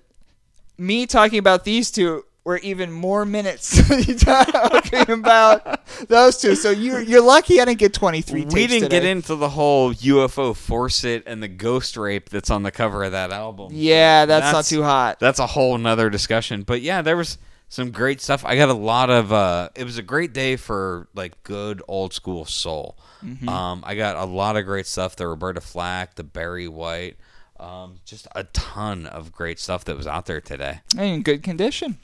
[0.77, 3.81] me talking about these two were even more minutes
[4.23, 6.55] talking about those two.
[6.55, 8.45] So you you're lucky I didn't get twenty three.
[8.45, 12.63] we didn't get into the whole UFO force it and the ghost rape that's on
[12.63, 13.69] the cover of that album.
[13.71, 15.19] Yeah, that's, not too hot.
[15.19, 16.63] That's a whole nother discussion.
[16.63, 17.37] But yeah, there was
[17.69, 18.43] some great stuff.
[18.45, 19.31] I got a lot of.
[19.31, 22.97] uh It was a great day for like good old school soul.
[23.23, 23.47] Mm-hmm.
[23.47, 25.15] Um, I got a lot of great stuff.
[25.15, 27.15] The Roberta Flack, the Barry White,
[27.57, 30.81] um, just a ton of great stuff that was out there today.
[30.97, 31.99] And in good condition.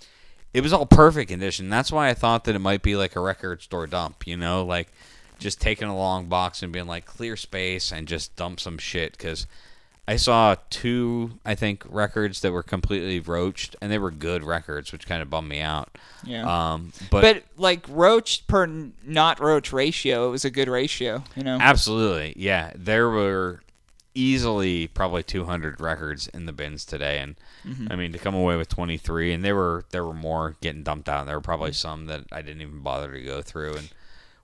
[0.54, 1.70] It was all perfect condition.
[1.70, 4.26] That's why I thought that it might be like a record store dump.
[4.26, 4.88] You know, like
[5.38, 9.12] just taking a long box and being like clear space and just dump some shit
[9.14, 9.48] because.
[10.08, 14.92] I saw two, I think, records that were completely roached, and they were good records,
[14.92, 16.00] which kind of bummed me out.
[16.24, 16.72] Yeah.
[16.72, 18.66] Um, but, But like roach per
[19.06, 21.24] not roach ratio, it was a good ratio.
[21.36, 21.60] You know.
[21.62, 23.62] absolutely, yeah, there were
[24.16, 27.88] easily probably 200 records in the bins today, and mm-hmm.
[27.90, 31.10] I mean to come away with 23, and there were there were more getting dumped
[31.10, 31.26] out.
[31.26, 33.90] There were probably some that I didn't even bother to go through, and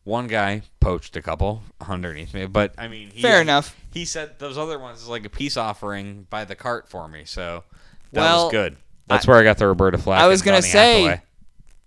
[0.04, 3.76] one guy poached a couple underneath me, but I mean, he, Fair enough.
[3.92, 7.24] He said those other ones is like a peace offering by the cart for me,
[7.26, 7.64] so
[8.12, 8.78] that Well, was good.
[9.08, 10.22] That's where I got the Roberta Flack.
[10.22, 11.22] I was gonna say- Hathaway.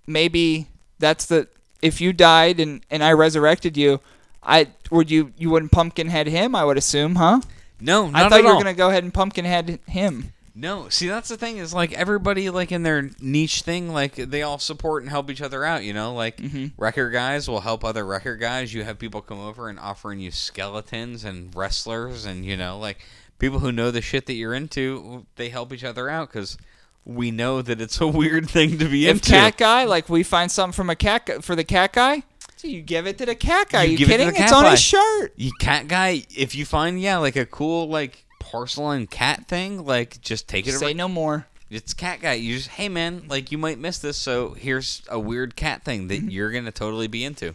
[0.06, 1.48] maybe that's the
[1.80, 4.00] if you died and and I resurrected you,
[4.42, 6.54] I would you you wouldn't pumpkinhead him?
[6.54, 7.40] I would assume, huh?
[7.80, 8.58] No, not I thought you were all.
[8.60, 10.32] gonna go ahead and pumpkinhead him.
[10.54, 14.42] No, see that's the thing is like everybody like in their niche thing, like they
[14.42, 15.84] all support and help each other out.
[15.84, 16.66] You know, like mm-hmm.
[16.76, 18.74] record guys will help other record guys.
[18.74, 22.98] You have people come over and offering you skeletons and wrestlers, and you know, like
[23.38, 26.58] people who know the shit that you're into, they help each other out because
[27.04, 29.30] we know that it's a weird thing to be If into.
[29.30, 32.24] cat guy, like we find something from a cat for the cat guy,
[32.58, 33.84] so you give it to the cat guy.
[33.84, 34.34] You You, give it to kidding?
[34.34, 34.70] the it's cat on guy.
[34.72, 35.32] his shirt.
[35.36, 40.20] you cat guy, if you find yeah like a cool like porcelain cat thing, like
[40.20, 40.72] just take it.
[40.72, 40.96] Say around.
[40.96, 41.46] no more.
[41.70, 42.34] It's cat guy.
[42.34, 46.08] You just hey man, like you might miss this, so here's a weird cat thing
[46.08, 47.54] that you're gonna totally be into.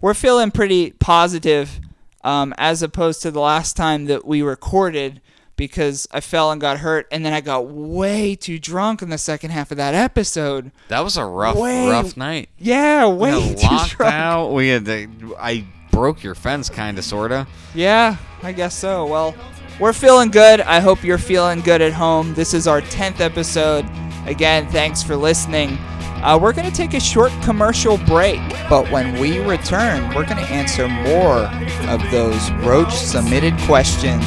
[0.00, 1.80] We're feeling pretty positive,
[2.22, 5.20] um, as opposed to the last time that we recorded
[5.56, 9.18] because I fell and got hurt, and then I got way too drunk in the
[9.18, 10.72] second half of that episode.
[10.88, 12.48] That was a rough, Way- rough night.
[12.58, 14.14] Yeah, way too locked drunk.
[14.14, 14.48] out.
[14.52, 17.46] We had to, I broke your fence, kind of, sorta.
[17.74, 19.06] Yeah, I guess so.
[19.06, 19.34] Well,
[19.80, 20.60] we're feeling good.
[20.60, 22.34] I hope you're feeling good at home.
[22.34, 23.84] This is our 10th episode.
[24.26, 25.78] Again, thanks for listening.
[26.22, 28.40] Uh, we're going to take a short commercial break,
[28.70, 31.44] but when we return, we're going to answer more
[31.90, 34.24] of those Roach submitted questions.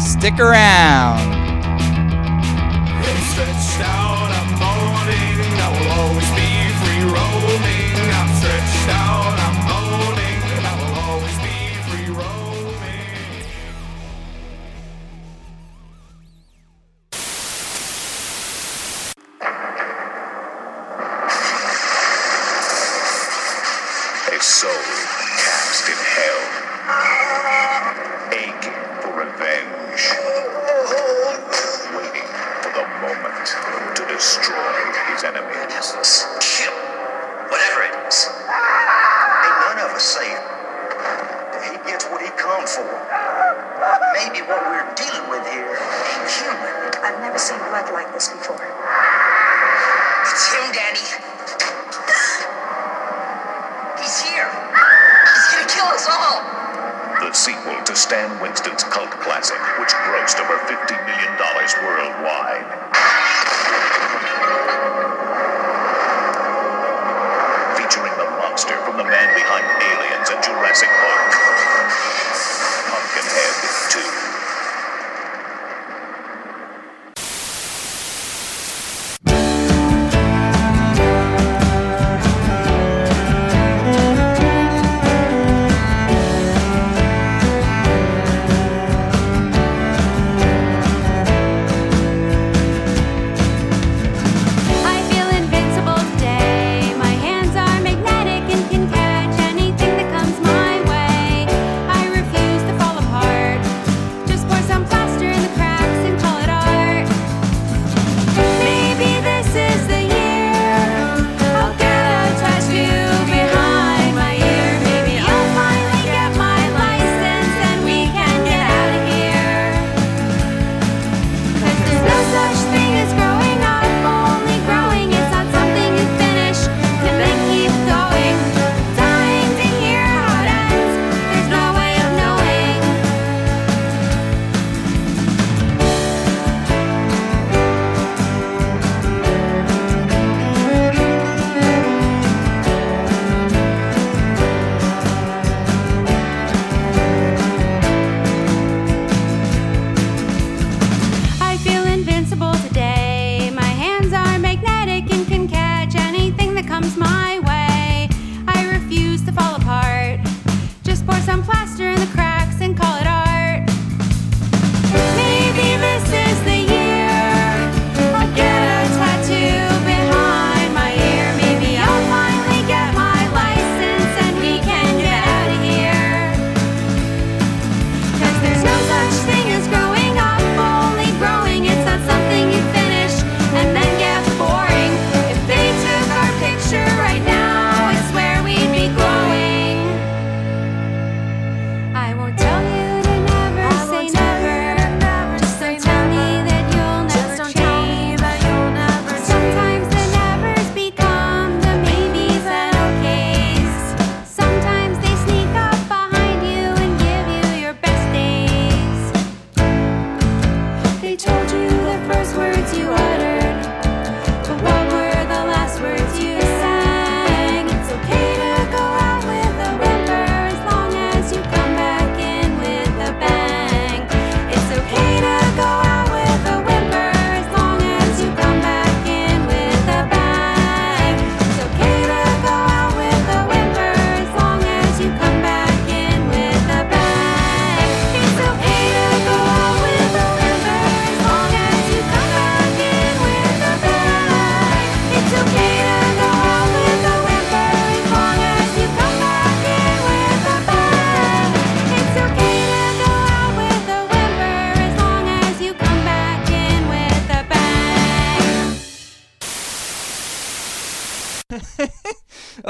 [0.00, 1.20] Stick around.
[57.30, 62.66] The sequel to Stan Winston's cult classic, which grossed over $50 million worldwide.
[67.78, 71.30] Featuring the monster from the man behind Aliens and Jurassic Park.
[72.90, 74.29] Pumpkinhead 2.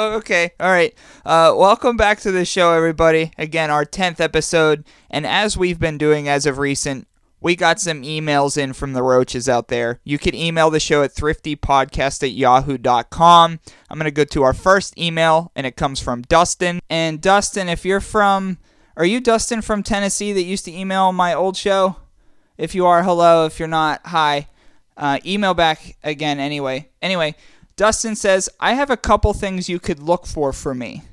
[0.02, 0.52] Oh, okay.
[0.58, 0.94] All right.
[1.26, 3.32] Uh, welcome back to the show, everybody.
[3.36, 4.82] Again, our 10th episode.
[5.10, 7.06] And as we've been doing as of recent,
[7.38, 10.00] we got some emails in from the roaches out there.
[10.02, 13.60] You can email the show at thriftypodcast at yahoo.com.
[13.90, 16.80] I'm going to go to our first email, and it comes from Dustin.
[16.88, 18.56] And Dustin, if you're from.
[18.96, 21.96] Are you Dustin from Tennessee that used to email my old show?
[22.56, 23.44] If you are, hello.
[23.44, 24.48] If you're not, hi.
[24.96, 26.88] Uh, email back again anyway.
[27.02, 27.34] Anyway,
[27.80, 31.04] Dustin says, I have a couple things you could look for for me.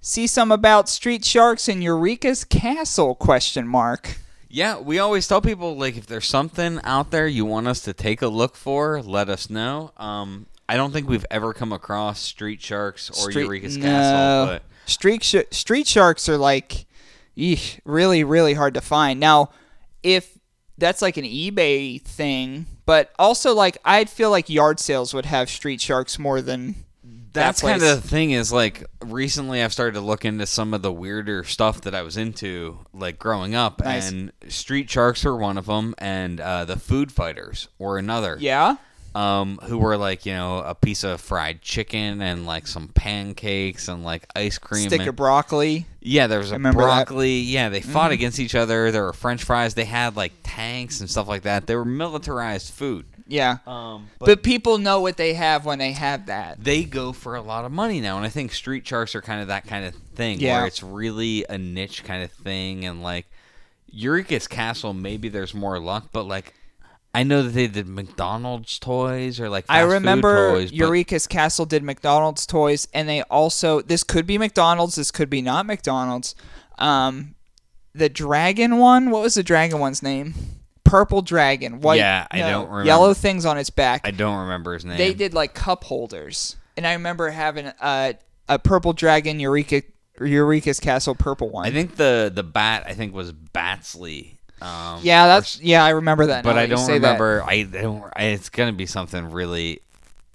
[0.00, 3.16] See some about street sharks in Eureka's castle?
[3.16, 4.18] Question mark.
[4.48, 7.92] Yeah, we always tell people like if there's something out there you want us to
[7.92, 9.90] take a look for, let us know.
[9.96, 13.82] Um, I don't think we've ever come across street sharks or Street- Eureka's no.
[13.82, 16.86] castle, but street sh- street sharks are like,
[17.36, 19.18] eesh, really really hard to find.
[19.18, 19.50] Now,
[20.04, 20.38] if
[20.82, 25.48] that's like an eBay thing, but also like I'd feel like yard sales would have
[25.48, 26.74] street sharks more than
[27.32, 30.74] that's that kind of the thing is like recently I've started to look into some
[30.74, 34.10] of the weirder stuff that I was into like growing up, Nice.
[34.10, 38.36] and street sharks were one of them, and uh, the food fighters were another.
[38.40, 38.76] yeah.
[39.14, 43.88] Um, who were like you know a piece of fried chicken and like some pancakes
[43.88, 44.88] and like ice cream.
[44.88, 45.86] Stick and- of broccoli.
[46.00, 46.88] yeah, there was a remember that.
[46.88, 46.96] Mm-hmm.
[47.14, 47.36] broccoli.
[47.40, 48.90] Yeah, they fought against each other.
[48.90, 49.74] There were French fries.
[49.74, 51.66] They had like tanks and stuff like that.
[51.66, 53.06] They were militarized food.
[53.28, 53.58] Yeah.
[53.66, 56.62] Um, but, people know what they have when they have that.
[56.62, 59.40] they go for a lot of money now, and I think street sharks are kind
[59.40, 60.58] of that kind of thing Yeah.
[60.58, 63.26] where it's really a niche kind of thing, and like
[63.90, 66.54] Eureka's Castle, maybe there's more luck, but like.
[67.14, 71.82] I know that they did McDonald's toys or like I remember toys, Eureka's Castle did
[71.82, 76.34] McDonald's toys, and they also this could be McDonald's, this could be not McDonald's.
[76.78, 77.34] Um,
[77.94, 80.34] the dragon one, what was the dragon one's name?
[80.84, 81.98] Purple dragon, white.
[81.98, 82.86] Yeah, I no, don't remember.
[82.86, 84.02] Yellow things on its back.
[84.04, 84.96] I don't remember his name.
[84.98, 88.14] they did like cup holders, and I remember having a
[88.48, 89.82] a purple dragon Eureka
[90.18, 91.66] Eureka's Castle purple one.
[91.66, 94.38] I think the the bat I think was Batsley.
[94.62, 96.44] Um, yeah, or that's yeah, I remember that.
[96.44, 97.06] but I don't say that.
[97.20, 97.42] remember.
[97.46, 98.04] I don't.
[98.16, 99.80] I, it's gonna be something really.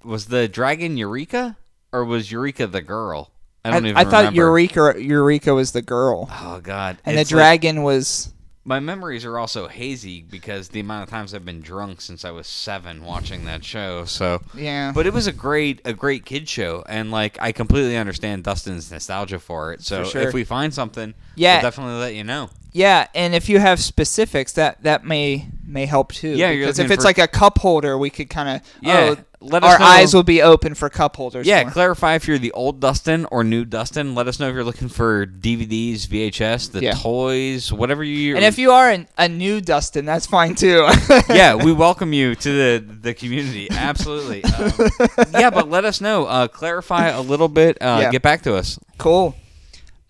[0.04, 1.56] Was the dragon Eureka
[1.92, 3.30] or was Eureka the girl?
[3.64, 3.96] I I, don't even.
[3.96, 4.36] I thought remember.
[4.36, 6.98] Eureka Eureka was the girl, Oh God!
[7.04, 8.32] and It's the like- dragon was
[8.68, 12.30] my memories are also hazy because the amount of times I've been drunk since I
[12.30, 14.04] was seven watching that show.
[14.04, 14.92] So yeah.
[14.94, 18.90] But it was a great a great kid show, and like I completely understand Dustin's
[18.90, 19.82] nostalgia for it.
[19.82, 20.22] So For sure.
[20.28, 21.54] if we find something, Yeah.
[21.56, 22.50] we'll definitely let you know.
[22.72, 26.30] Yeah, and if you have specifics, that that may may help too.
[26.30, 29.24] Yeah, because if it's for- like a cup holder, we could kind of Yeah, oh,
[29.40, 29.84] let us our know.
[29.84, 31.46] eyes will be open for cup holders.
[31.46, 31.70] Yeah, more.
[31.72, 34.14] clarify if you're the old Dustin or new Dustin.
[34.14, 36.92] Let us know if you're looking for DVDs, VHS, the Yeah.
[36.94, 38.34] toys, whatever you.
[38.36, 40.88] and if you are an, a new Dustin, that's fine too.
[41.28, 43.68] yeah, we welcome you to the the community.
[43.70, 44.42] Absolutely.
[44.44, 44.72] Um,
[45.32, 46.24] yeah, but let us know.
[46.26, 47.76] Uh, clarify a little bit.
[47.80, 48.10] Uh, Yeah.
[48.10, 48.78] Get back to us.
[48.98, 49.36] cool.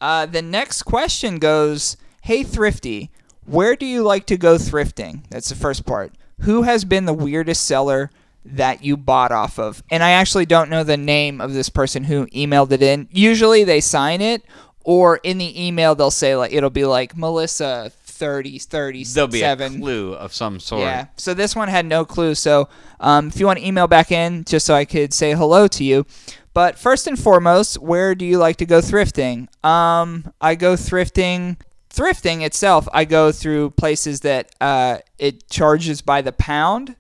[0.00, 3.10] Uh, the next question goes, "Hey Thrifty,
[3.48, 6.12] where do you like to go thrifting?" That's the first part.
[6.42, 8.10] Who has been the weirdest seller
[8.44, 9.82] that you bought off of?
[9.90, 13.08] And I actually don't know the name of this person who emailed it in.
[13.10, 14.42] Usually they sign it,
[14.84, 19.14] or in the email they'll say like it'll be like Melissa 30, 37.
[19.30, 20.82] There'll be a clue of some sort.
[20.82, 21.06] Yeah.
[21.16, 22.34] So this one had no clue.
[22.34, 22.68] So
[22.98, 25.84] um, if you want to email back in, just so I could say hello to
[25.84, 26.04] you.
[26.52, 29.46] But first and foremost, where do you like to go thrifting?
[29.64, 31.56] Um, I go thrifting.
[31.98, 36.94] Thrifting itself, I go through places that uh, it charges by the pound,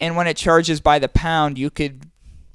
[0.00, 2.06] and when it charges by the pound, you could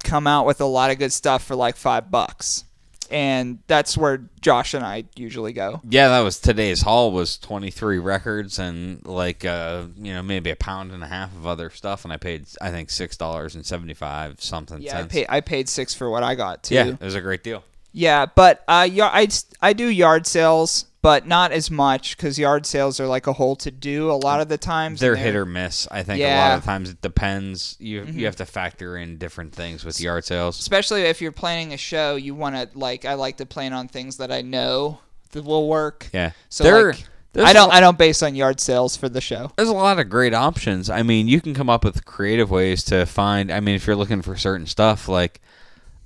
[0.02, 2.64] come out with a lot of good stuff for like five bucks,
[3.12, 5.82] and that's where Josh and I usually go.
[5.90, 10.56] Yeah, that was today's haul was 23 records and like uh, you know maybe a
[10.56, 13.66] pound and a half of other stuff and I paid I think six dollars and
[13.66, 15.12] seventy five something Yeah, I, cents.
[15.12, 16.76] pay, I paid six for what I got too.
[16.76, 17.62] yeah, it was a great deal.
[17.92, 19.28] Yeah, but uh, I
[19.62, 23.56] I do yard sales but not as much because yard sales are like a whole
[23.58, 25.00] to do a lot of the times.
[25.00, 25.88] They're and hit or miss.
[25.92, 26.40] I think a Yeah.
[26.40, 26.50] Mm-hmm.
[26.50, 27.76] lot of times it depends.
[27.80, 30.60] You you have to factor in different things with yard sales.
[30.60, 33.06] especially if you're planning a show, you want to like.
[33.06, 35.00] I like to plan on things that I know
[35.34, 36.10] that will work.
[36.14, 36.32] Yeah.
[36.50, 37.70] So There- like, there's I a don't.
[37.70, 39.52] lo- I don't base on yard sales for the show.
[39.58, 40.90] There's a lot of great options.
[40.90, 43.52] I mean, you can come up with creative ways to find.
[43.52, 45.42] I mean, if you're looking for certain stuff, like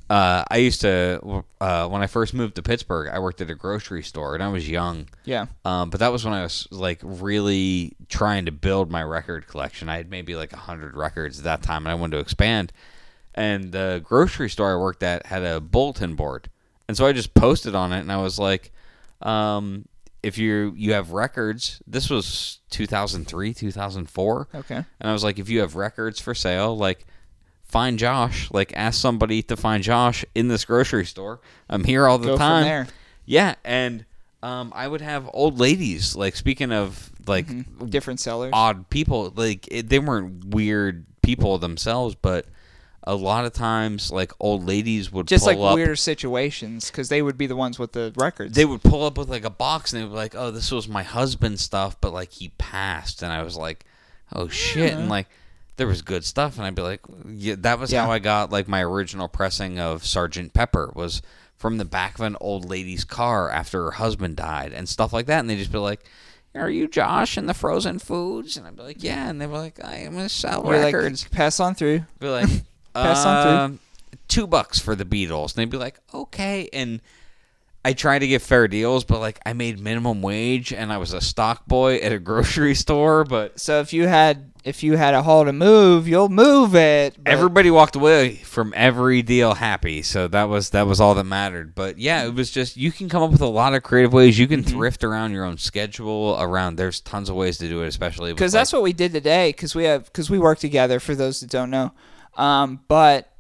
[0.10, 3.56] uh, I used to uh, when I first moved to Pittsburgh, I worked at a
[3.56, 5.08] grocery store, and I was young.
[5.26, 5.48] Yeah.
[5.66, 9.90] Um, but that was when I was like really trying to build my record collection.
[9.90, 12.72] I had maybe like a hundred records at that time, and I wanted to expand.
[13.36, 16.50] And the grocery store I worked at had a bulletin board,
[16.88, 18.72] and so I just posted on it, and I was like,
[19.22, 19.88] um,
[20.24, 24.76] "If you you have records, this was 2003, 2004, Okay.
[24.76, 27.06] and I was like, if you have records for sale, like."
[27.68, 28.50] Find Josh.
[28.52, 31.40] Like, ask somebody to find Josh in this grocery store.
[31.70, 32.88] I'm here all the Go time.
[33.26, 34.06] Yeah, and
[34.42, 36.16] um, I would have old ladies.
[36.16, 37.48] Like speaking of like
[37.90, 38.52] Different sellers.
[38.54, 42.46] odd people, like it, they weren't weird people themselves, but
[43.04, 45.76] a lot of times like old ladies would Just pull like up.
[45.76, 48.56] weirder situations because they would be the ones with the records.
[48.56, 50.72] They would pull up with like a box and they would be like, "Oh, this
[50.72, 53.84] was my husband's stuff, but like he passed," and I was like,
[54.32, 55.28] "Oh shit!" And like
[55.78, 58.06] there was good stuff, and I'd be like, "Yeah, that was Yeah.
[58.06, 61.22] how I got like my original pressing of Sergeant Pepper was."
[61.56, 65.26] From the back of an old lady's car after her husband died and stuff like
[65.26, 66.04] that, and they'd just be like,
[66.54, 69.58] "Are you Josh in the frozen foods?" And I'd be like, "Yeah," and they were
[69.58, 72.02] like, "I am gonna sell You're like, pass on through.
[72.20, 72.48] Be like,
[72.94, 73.52] Pass on through.
[73.58, 73.80] um,
[74.28, 75.56] two bucks for the Beatles.
[75.56, 76.70] And they'd be like, okay.
[76.72, 77.02] And
[77.84, 81.12] I tried to get fair deals, but like I made minimum wage and I was
[81.14, 83.24] a stock boy at a grocery store.
[83.24, 87.16] But So if you had if you had a haul to move, you'll move it.
[87.18, 90.02] but- everybody walked away from every deal happy.
[90.02, 91.74] So that was that was all that mattered.
[91.74, 94.38] But yeah, it was just you can come up with a lot of creative ways.
[94.38, 94.78] You can Mm-hmm.
[94.78, 96.38] thrift around your own schedule.
[96.40, 99.50] Around there's tons of ways to do it, especially because that's what we did today
[99.50, 101.92] because we have because we work together for those that don't know
[102.36, 103.32] um, but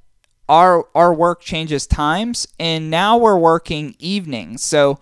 [0.50, 5.00] our our work changes times and now we're working evenings so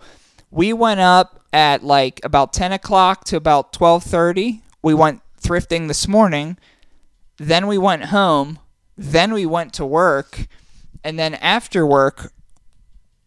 [0.50, 6.08] we went up at like about 10 o'clock to about 12.30 we went thrifting this
[6.08, 6.56] morning
[7.38, 8.58] then we went home
[8.96, 10.46] then we went to work
[11.04, 12.32] and then after work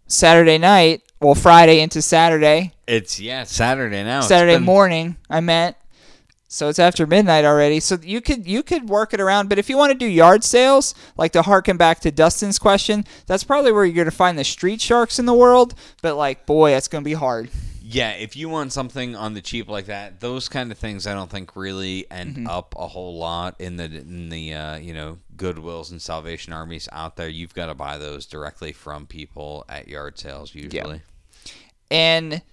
[0.07, 4.21] saturday night well friday into saturday it's yeah Saturday now.
[4.21, 5.17] Saturday been- morning.
[5.29, 5.75] I meant.
[6.47, 7.79] So it's after midnight already.
[7.79, 9.47] So you could you could work it around.
[9.47, 13.05] But if you want to do yard sales, like to harken back to Dustin's question,
[13.27, 15.75] that's probably where you're gonna find the street sharks in the world.
[16.01, 17.51] But like, boy, that's gonna be hard.
[17.91, 21.15] Yeah, if you want something on the cheap like that, those kind of things I
[21.15, 22.47] don't think really end Mm-hmm.
[22.47, 26.87] up a whole lot in the in the uh, you know Goodwills and Salvation Armies
[26.91, 27.27] out there.
[27.27, 31.01] You've got to buy those directly from people at yard sales usually.
[31.89, 32.43] And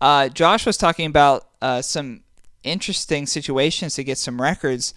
[0.00, 2.22] uh, Josh was talking about uh, some
[2.62, 4.94] interesting situations to get some records.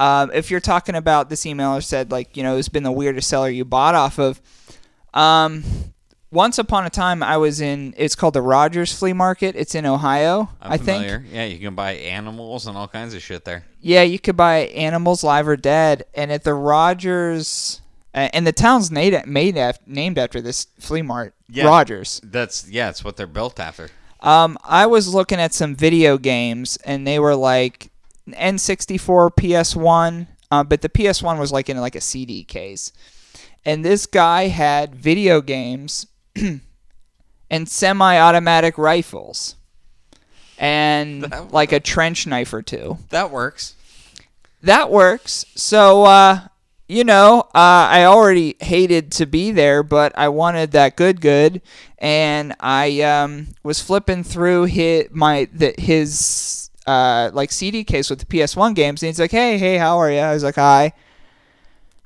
[0.00, 3.28] Um, if you're talking about this emailer said like you know it's been the weirdest
[3.28, 4.40] seller you bought off of.
[5.14, 5.62] Um,
[6.30, 7.94] once upon a time, I was in.
[7.96, 9.56] It's called the Rogers Flea Market.
[9.56, 11.24] It's in Ohio, I'm I think.
[11.32, 13.64] Yeah, you can buy animals and all kinds of shit there.
[13.80, 17.80] Yeah, you could buy animals live or dead, and at the Rogers,
[18.14, 21.64] uh, and the town's made made af- named after this flea mart, Yeah.
[21.66, 22.20] Rogers.
[22.24, 23.88] That's yeah, it's what they're built after.
[24.20, 27.90] Um, I was looking at some video games, and they were like
[28.28, 32.92] N64, PS1, uh, but the PS1 was like in like a CD case,
[33.64, 36.07] and this guy had video games
[37.50, 39.56] and semi-automatic rifles,
[40.58, 42.98] and like a trench knife or two.
[43.10, 43.74] That works.
[44.62, 45.44] that works.
[45.54, 46.40] So, uh,
[46.88, 51.60] you know, uh, I already hated to be there, but I wanted that good, good,
[51.98, 58.20] and I um, was flipping through his my the, his uh, like CD case with
[58.20, 60.94] the PS1 games, and he's like, "Hey, hey, how are you?" I was like, "Hi."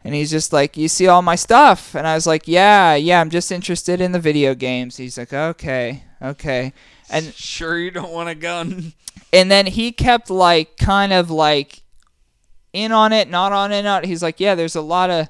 [0.05, 3.21] And he's just like, "You see all my stuff?" And I was like, "Yeah, yeah,
[3.21, 6.73] I'm just interested in the video games." He's like, "Okay, okay."
[7.11, 8.95] And Sure, you don't want a gun.
[9.33, 11.83] and then he kept like kind of like
[12.73, 14.07] in on it, not on it, not.
[14.07, 15.29] He's like, yeah, there's a lot of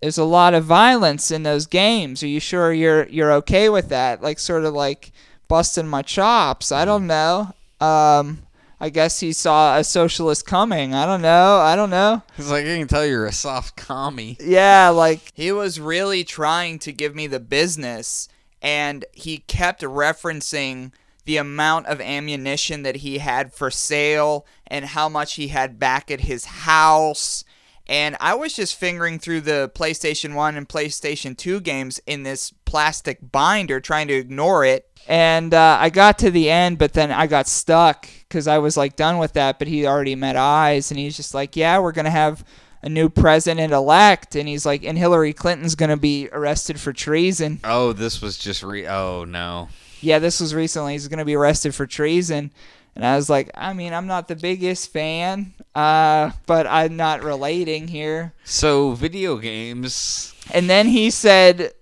[0.00, 2.22] there's a lot of violence in those games.
[2.22, 4.22] Are you sure you're you're okay with that?
[4.22, 5.12] Like sort of like
[5.48, 6.72] busting my chops.
[6.72, 7.52] I don't know.
[7.80, 8.45] Um,
[8.78, 10.92] I guess he saw a socialist coming.
[10.94, 11.58] I don't know.
[11.58, 12.22] I don't know.
[12.36, 14.36] It's like I can tell you're a soft commie.
[14.40, 18.28] Yeah, like he was really trying to give me the business,
[18.60, 20.92] and he kept referencing
[21.24, 26.10] the amount of ammunition that he had for sale and how much he had back
[26.10, 27.44] at his house.
[27.88, 32.52] and I was just fingering through the PlayStation 1 and PlayStation 2 games in this
[32.64, 34.88] plastic binder trying to ignore it.
[35.08, 38.76] And uh, I got to the end, but then I got stuck because I was
[38.76, 39.58] like done with that.
[39.58, 42.44] But he already met eyes, and he's just like, "Yeah, we're gonna have
[42.82, 47.60] a new president elect," and he's like, "And Hillary Clinton's gonna be arrested for treason."
[47.64, 48.86] Oh, this was just re.
[48.86, 49.68] Oh no.
[50.00, 50.92] yeah, this was recently.
[50.92, 52.50] He's going to be arrested for treason.
[52.94, 57.22] And I was like, I mean, I'm not the biggest fan, uh, but I'm not
[57.22, 58.32] relating here.
[58.44, 60.32] So video games.
[60.52, 61.72] And then he said,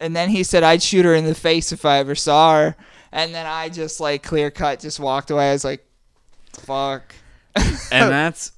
[0.00, 2.76] and then he said, I'd shoot her in the face if I ever saw her.
[3.10, 5.50] And then I just like clear cut, just walked away.
[5.50, 5.84] I was like,
[6.56, 7.14] fuck.
[7.56, 8.52] and that's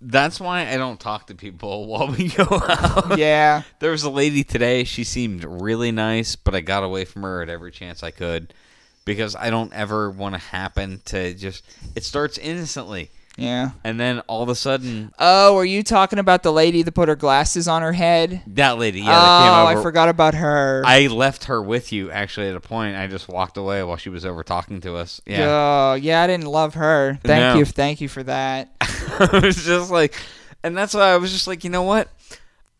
[0.00, 3.18] that's why I don't talk to people while we go out.
[3.18, 3.62] Yeah.
[3.78, 4.84] There was a lady today.
[4.84, 8.52] She seemed really nice, but I got away from her at every chance I could
[9.04, 11.64] because I don't ever want to happen to just.
[11.94, 13.70] It starts innocently, Yeah.
[13.82, 17.08] and then all of a sudden, Oh, are you talking about the lady that put
[17.08, 18.42] her glasses on her head?
[18.48, 19.80] that lady, yeah, oh, that came oh, over.
[19.80, 20.82] I forgot about her.
[20.84, 22.96] I left her with you actually at a point.
[22.96, 25.20] I just walked away while she was over talking to us.
[25.26, 25.46] Yeah.
[25.48, 27.18] Oh, yeah, I didn't love her.
[27.24, 27.58] Thank No.
[27.58, 28.70] you, thank you for that.
[28.80, 30.14] I was just like,
[30.62, 32.08] and that's why I was just like, you know what?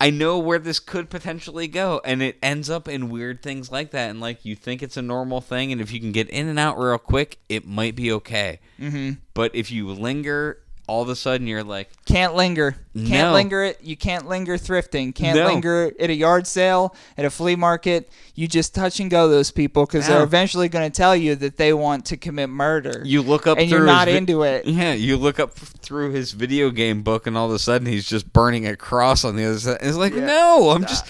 [0.03, 3.92] I know where this could potentially go, and it ends up in weird things like
[3.92, 4.11] that.
[4.11, 6.59] And like, you think it's a normal thing, and if you can get in and
[6.59, 8.59] out real quick, it might be okay.
[8.80, 9.20] Mm-hmm.
[9.32, 10.59] But if you linger,
[10.93, 12.76] all of a sudden you're like, Can't linger.
[12.95, 13.32] Can't No.
[13.32, 13.78] linger it.
[13.82, 15.14] You can't linger thrifting.
[15.14, 15.47] Can't No.
[15.47, 18.11] linger at a yard sale, at a flea market.
[18.34, 21.57] You just touch and go those people because they're eventually going to tell you that
[21.57, 23.03] they want to commit murder.
[23.07, 24.66] you look up and through you're not vi- into it.
[24.82, 28.07] Yeah, you look up through his video game book, and all of a sudden he's
[28.07, 29.78] just burning a cross on the other side.
[29.80, 31.07] and It's like, no, I'm just,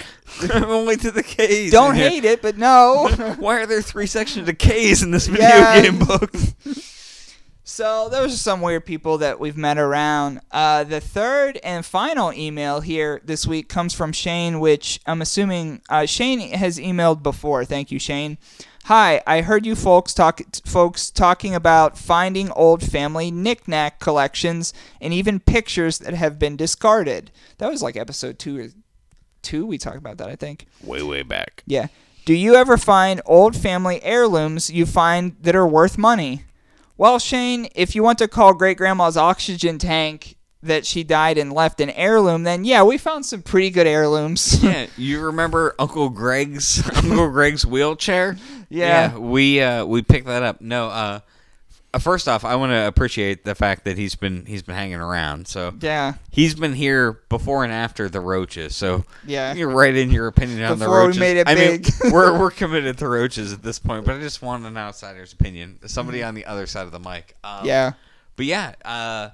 [0.55, 1.73] I'm only to the K's.
[1.73, 3.09] Don't hate it, but no.
[3.41, 5.83] Why are there three sections of K's in this video Yeah.
[5.83, 6.33] game book?
[7.65, 10.41] So those are some weird people that we've met around.
[10.51, 15.81] Uh, the third and final email here this week comes from Shane, which I'm assuming
[15.89, 17.65] uh, Shane has emailed before.
[17.65, 18.37] Thank you, Shane.
[18.87, 25.15] Hi, I heard you folks talk folks talking about finding old family knickknack collections and
[25.15, 27.31] even pictures that have been discarded.
[27.59, 28.69] That was like episode two or
[29.43, 29.67] two.
[29.67, 30.67] We talked about that, I think.
[30.83, 31.63] Way, way back.
[31.65, 31.87] Yeah.
[32.25, 36.43] Do you ever find old family heirlooms you find that are worth money?
[36.97, 41.53] Well, Shane, if you want to call great grandma's oxygen tank that she died and
[41.53, 44.63] left an heirloom, then yeah, we found some pretty good heirlooms.
[44.63, 48.37] Yeah, you remember Uncle Greg's Uncle Greg's wheelchair?
[48.69, 49.17] Yeah.
[49.17, 50.61] we uh, we picked that up.
[50.61, 51.21] No, uh,
[52.01, 55.47] first off, I want to appreciate the fact that he's been he's been hanging around.
[55.49, 56.15] So yeah.
[56.31, 58.75] he's been here before and after the roaches.
[58.77, 59.55] So Yeah.
[59.55, 61.21] you're right in your opinion on the Before we roaches.
[61.21, 61.85] made it I big.
[62.03, 65.33] mean, we're we're committed to roaches at this point, but I just want an outsider's
[65.33, 67.37] opinion, somebody on the other side of the mic.
[67.45, 67.67] Um, Mm-hmm.
[67.67, 67.93] Yeah.
[68.37, 69.29] but yeah, uh,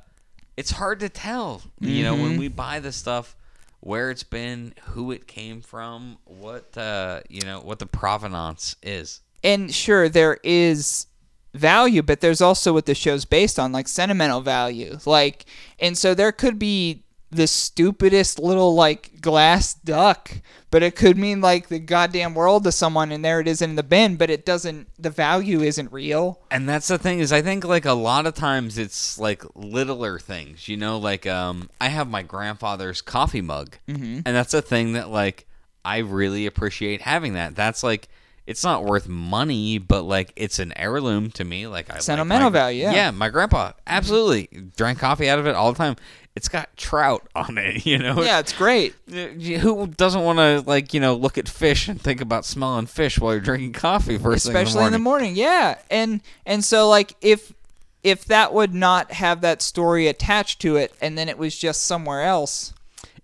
[0.57, 1.63] it's hard to tell.
[1.81, 2.23] You know, Mm-hmm.
[2.23, 3.37] when we buy the stuff,
[3.81, 9.21] where it's been, who it came from, what uh, you know, what the provenance is.
[9.45, 11.07] And sure, there is
[11.55, 14.99] value, but there's also what the show's based on, like sentimental value.
[15.07, 15.47] Like,
[15.79, 20.31] and so there could be the stupidest little like glass duck,
[20.71, 23.77] but it could mean like the goddamn world to someone, and there it is in
[23.77, 24.89] the bin, but it doesn't.
[24.99, 26.41] The value isn't real.
[26.51, 30.19] And that's the thing is, I think like a lot of times it's like littler
[30.19, 30.69] things.
[30.69, 34.21] You know, like um, I have my grandfather's coffee mug, mm-hmm.
[34.25, 35.47] and that's a thing that like
[35.85, 37.55] I really appreciate having that.
[37.55, 38.09] That's like.
[38.49, 41.67] It's not worth money, but like it's an heirloom to me.
[41.67, 42.93] Like I like Sentimental my- value, yeah.
[42.93, 45.97] Yeah, my grandpa absolutely drank coffee out of it all the time.
[46.35, 48.23] It's got trout on it, you know.
[48.23, 48.95] Yeah, it's great.
[49.11, 53.19] Who doesn't want to like you know look at fish and think about smelling fish
[53.19, 55.37] while you're drinking coffee first especially thing in the morning?
[55.37, 57.53] Yeah, and and so like if
[58.03, 61.83] if that would not have that story attached to it, and then it was just
[61.83, 62.73] somewhere else.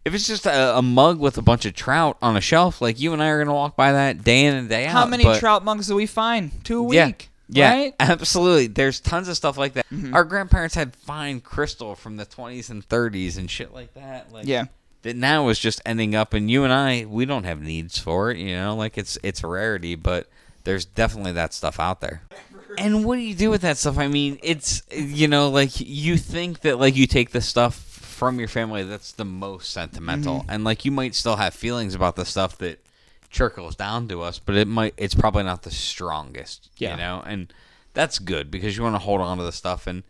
[0.05, 3.00] If it's just a, a mug with a bunch of trout on a shelf, like
[3.00, 4.92] you and I are gonna walk by that day in and day out.
[4.92, 6.50] How many but- trout mugs do we find?
[6.64, 7.30] Two a Yeah, week.
[7.48, 7.94] yeah, Right?
[8.00, 8.66] absolutely.
[8.66, 9.86] There's tons of stuff like that.
[9.92, 10.14] Mm-hmm.
[10.14, 14.32] Our grandparents had fine crystal from the 20s and 30s and shit like that.
[14.32, 14.66] Like, Yeah.
[15.02, 18.30] That now is just ending up, and you and I, we don't have needs for
[18.30, 18.38] it.
[18.38, 20.28] You know, like it's it's a rarity, but
[20.64, 22.22] there's definitely that stuff out there.
[22.78, 23.98] And what do you do with that stuff?
[23.98, 27.93] I mean, it's you know, like you think that like you take the stuff
[28.29, 30.51] from your family that's the most sentimental, Mm-hmm.
[30.51, 32.79] and like you might still have feelings about the stuff that
[33.31, 36.68] trickles down to us, but it might it's probably not the strongest.
[36.77, 36.93] Yeah.
[36.93, 37.53] You know, and
[37.93, 40.03] that's good because you want to hold on to the stuff and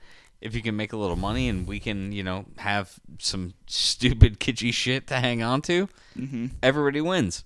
[0.44, 4.38] if you can make a little money and we can, you know, have some stupid
[4.38, 6.46] kitschy shit to hang on to, Mm-hmm.
[6.62, 7.42] everybody wins.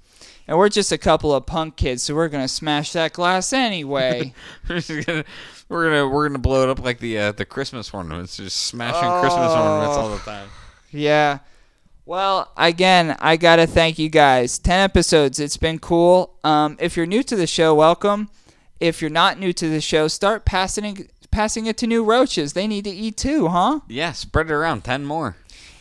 [0.46, 4.34] And we're just a couple of punk kids, so we're gonna smash that glass anyway.
[4.68, 5.24] we're gonna
[5.70, 9.08] we're gonna we're gonna blow it up like the uh, the Christmas ornaments, just smashing
[9.20, 10.48] Christmas ornaments all the time.
[10.90, 11.38] yeah.
[12.04, 14.58] Well, again, I gotta thank you guys.
[14.58, 15.38] Ten episodes.
[15.38, 16.34] It's been cool.
[16.42, 18.28] Um, if you're new to the show, welcome.
[18.80, 21.08] If you're not new to the show, start passing
[21.38, 22.54] passing it to new roaches.
[22.54, 23.78] They need to eat too, huh?
[23.86, 24.82] Yeah, spread it around.
[24.82, 25.36] Ten more.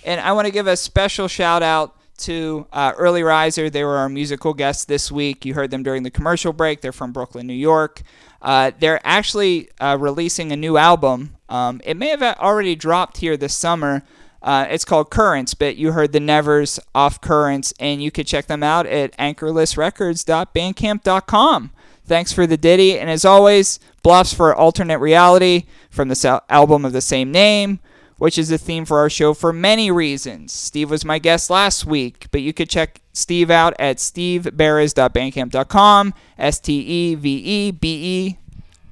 [0.06, 3.68] And I want to give a special shout out to uh, Early Riser.
[3.68, 5.46] They were our musical guests this week.
[5.46, 6.82] You heard them during the commercial break.
[6.82, 8.04] They're from Brooklyn, New York.
[8.40, 11.36] Uh, they're actually uh, releasing a new album.
[11.50, 14.04] Um, it may have already dropped here this summer.
[14.44, 18.46] Uh, it's called Currents, but you heard the Nevers off Currents, and you could check
[18.46, 21.72] them out at anchorlessrecords.bandcamp.com.
[22.08, 26.94] Thanks for the ditty, and as always, bluffs for alternate reality from the album of
[26.94, 27.80] the same name
[28.18, 30.52] which is the theme for our show for many reasons.
[30.52, 36.60] Steve was my guest last week, but you could check Steve out at steveberes.bandcamp.com, S
[36.60, 38.38] T E V E B E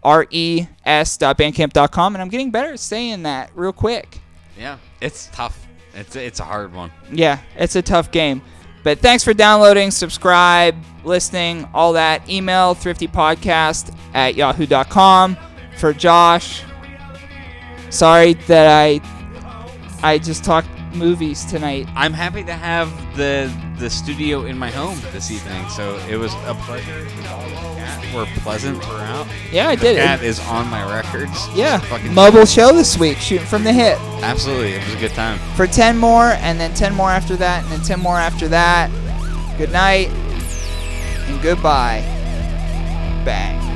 [0.04, 4.20] R E S.bandcamp.com, and I'm getting better at saying that real quick.
[4.58, 5.68] Yeah, it's tough.
[5.94, 6.92] It's it's a hard one.
[7.12, 8.42] Yeah, it's a tough game.
[8.84, 10.76] But thanks for downloading, subscribe,
[11.06, 12.28] listening, all that.
[12.30, 15.38] Email thriftypodcast at yahoo.com.
[15.78, 16.64] For Josh,
[17.90, 19.02] sorry that I
[20.02, 21.88] I just talked movies tonight.
[21.96, 25.68] I'm happy to have the the studio in my home this evening.
[25.70, 27.04] So it was a pleasure.
[27.04, 29.28] The dog and cat were pleasant throughout.
[29.52, 30.04] Yeah, I the did it.
[30.04, 31.48] Cat is on my records.
[31.54, 31.84] Yeah,
[32.14, 34.00] mobile show this week, shooting from the hip.
[34.24, 35.38] Absolutely, it was a good time.
[35.56, 38.90] For 10 more, and then 10 more after that, and then 10 more after that.
[39.58, 40.10] Good night,
[41.28, 42.02] and goodbye.
[43.26, 43.75] Bang.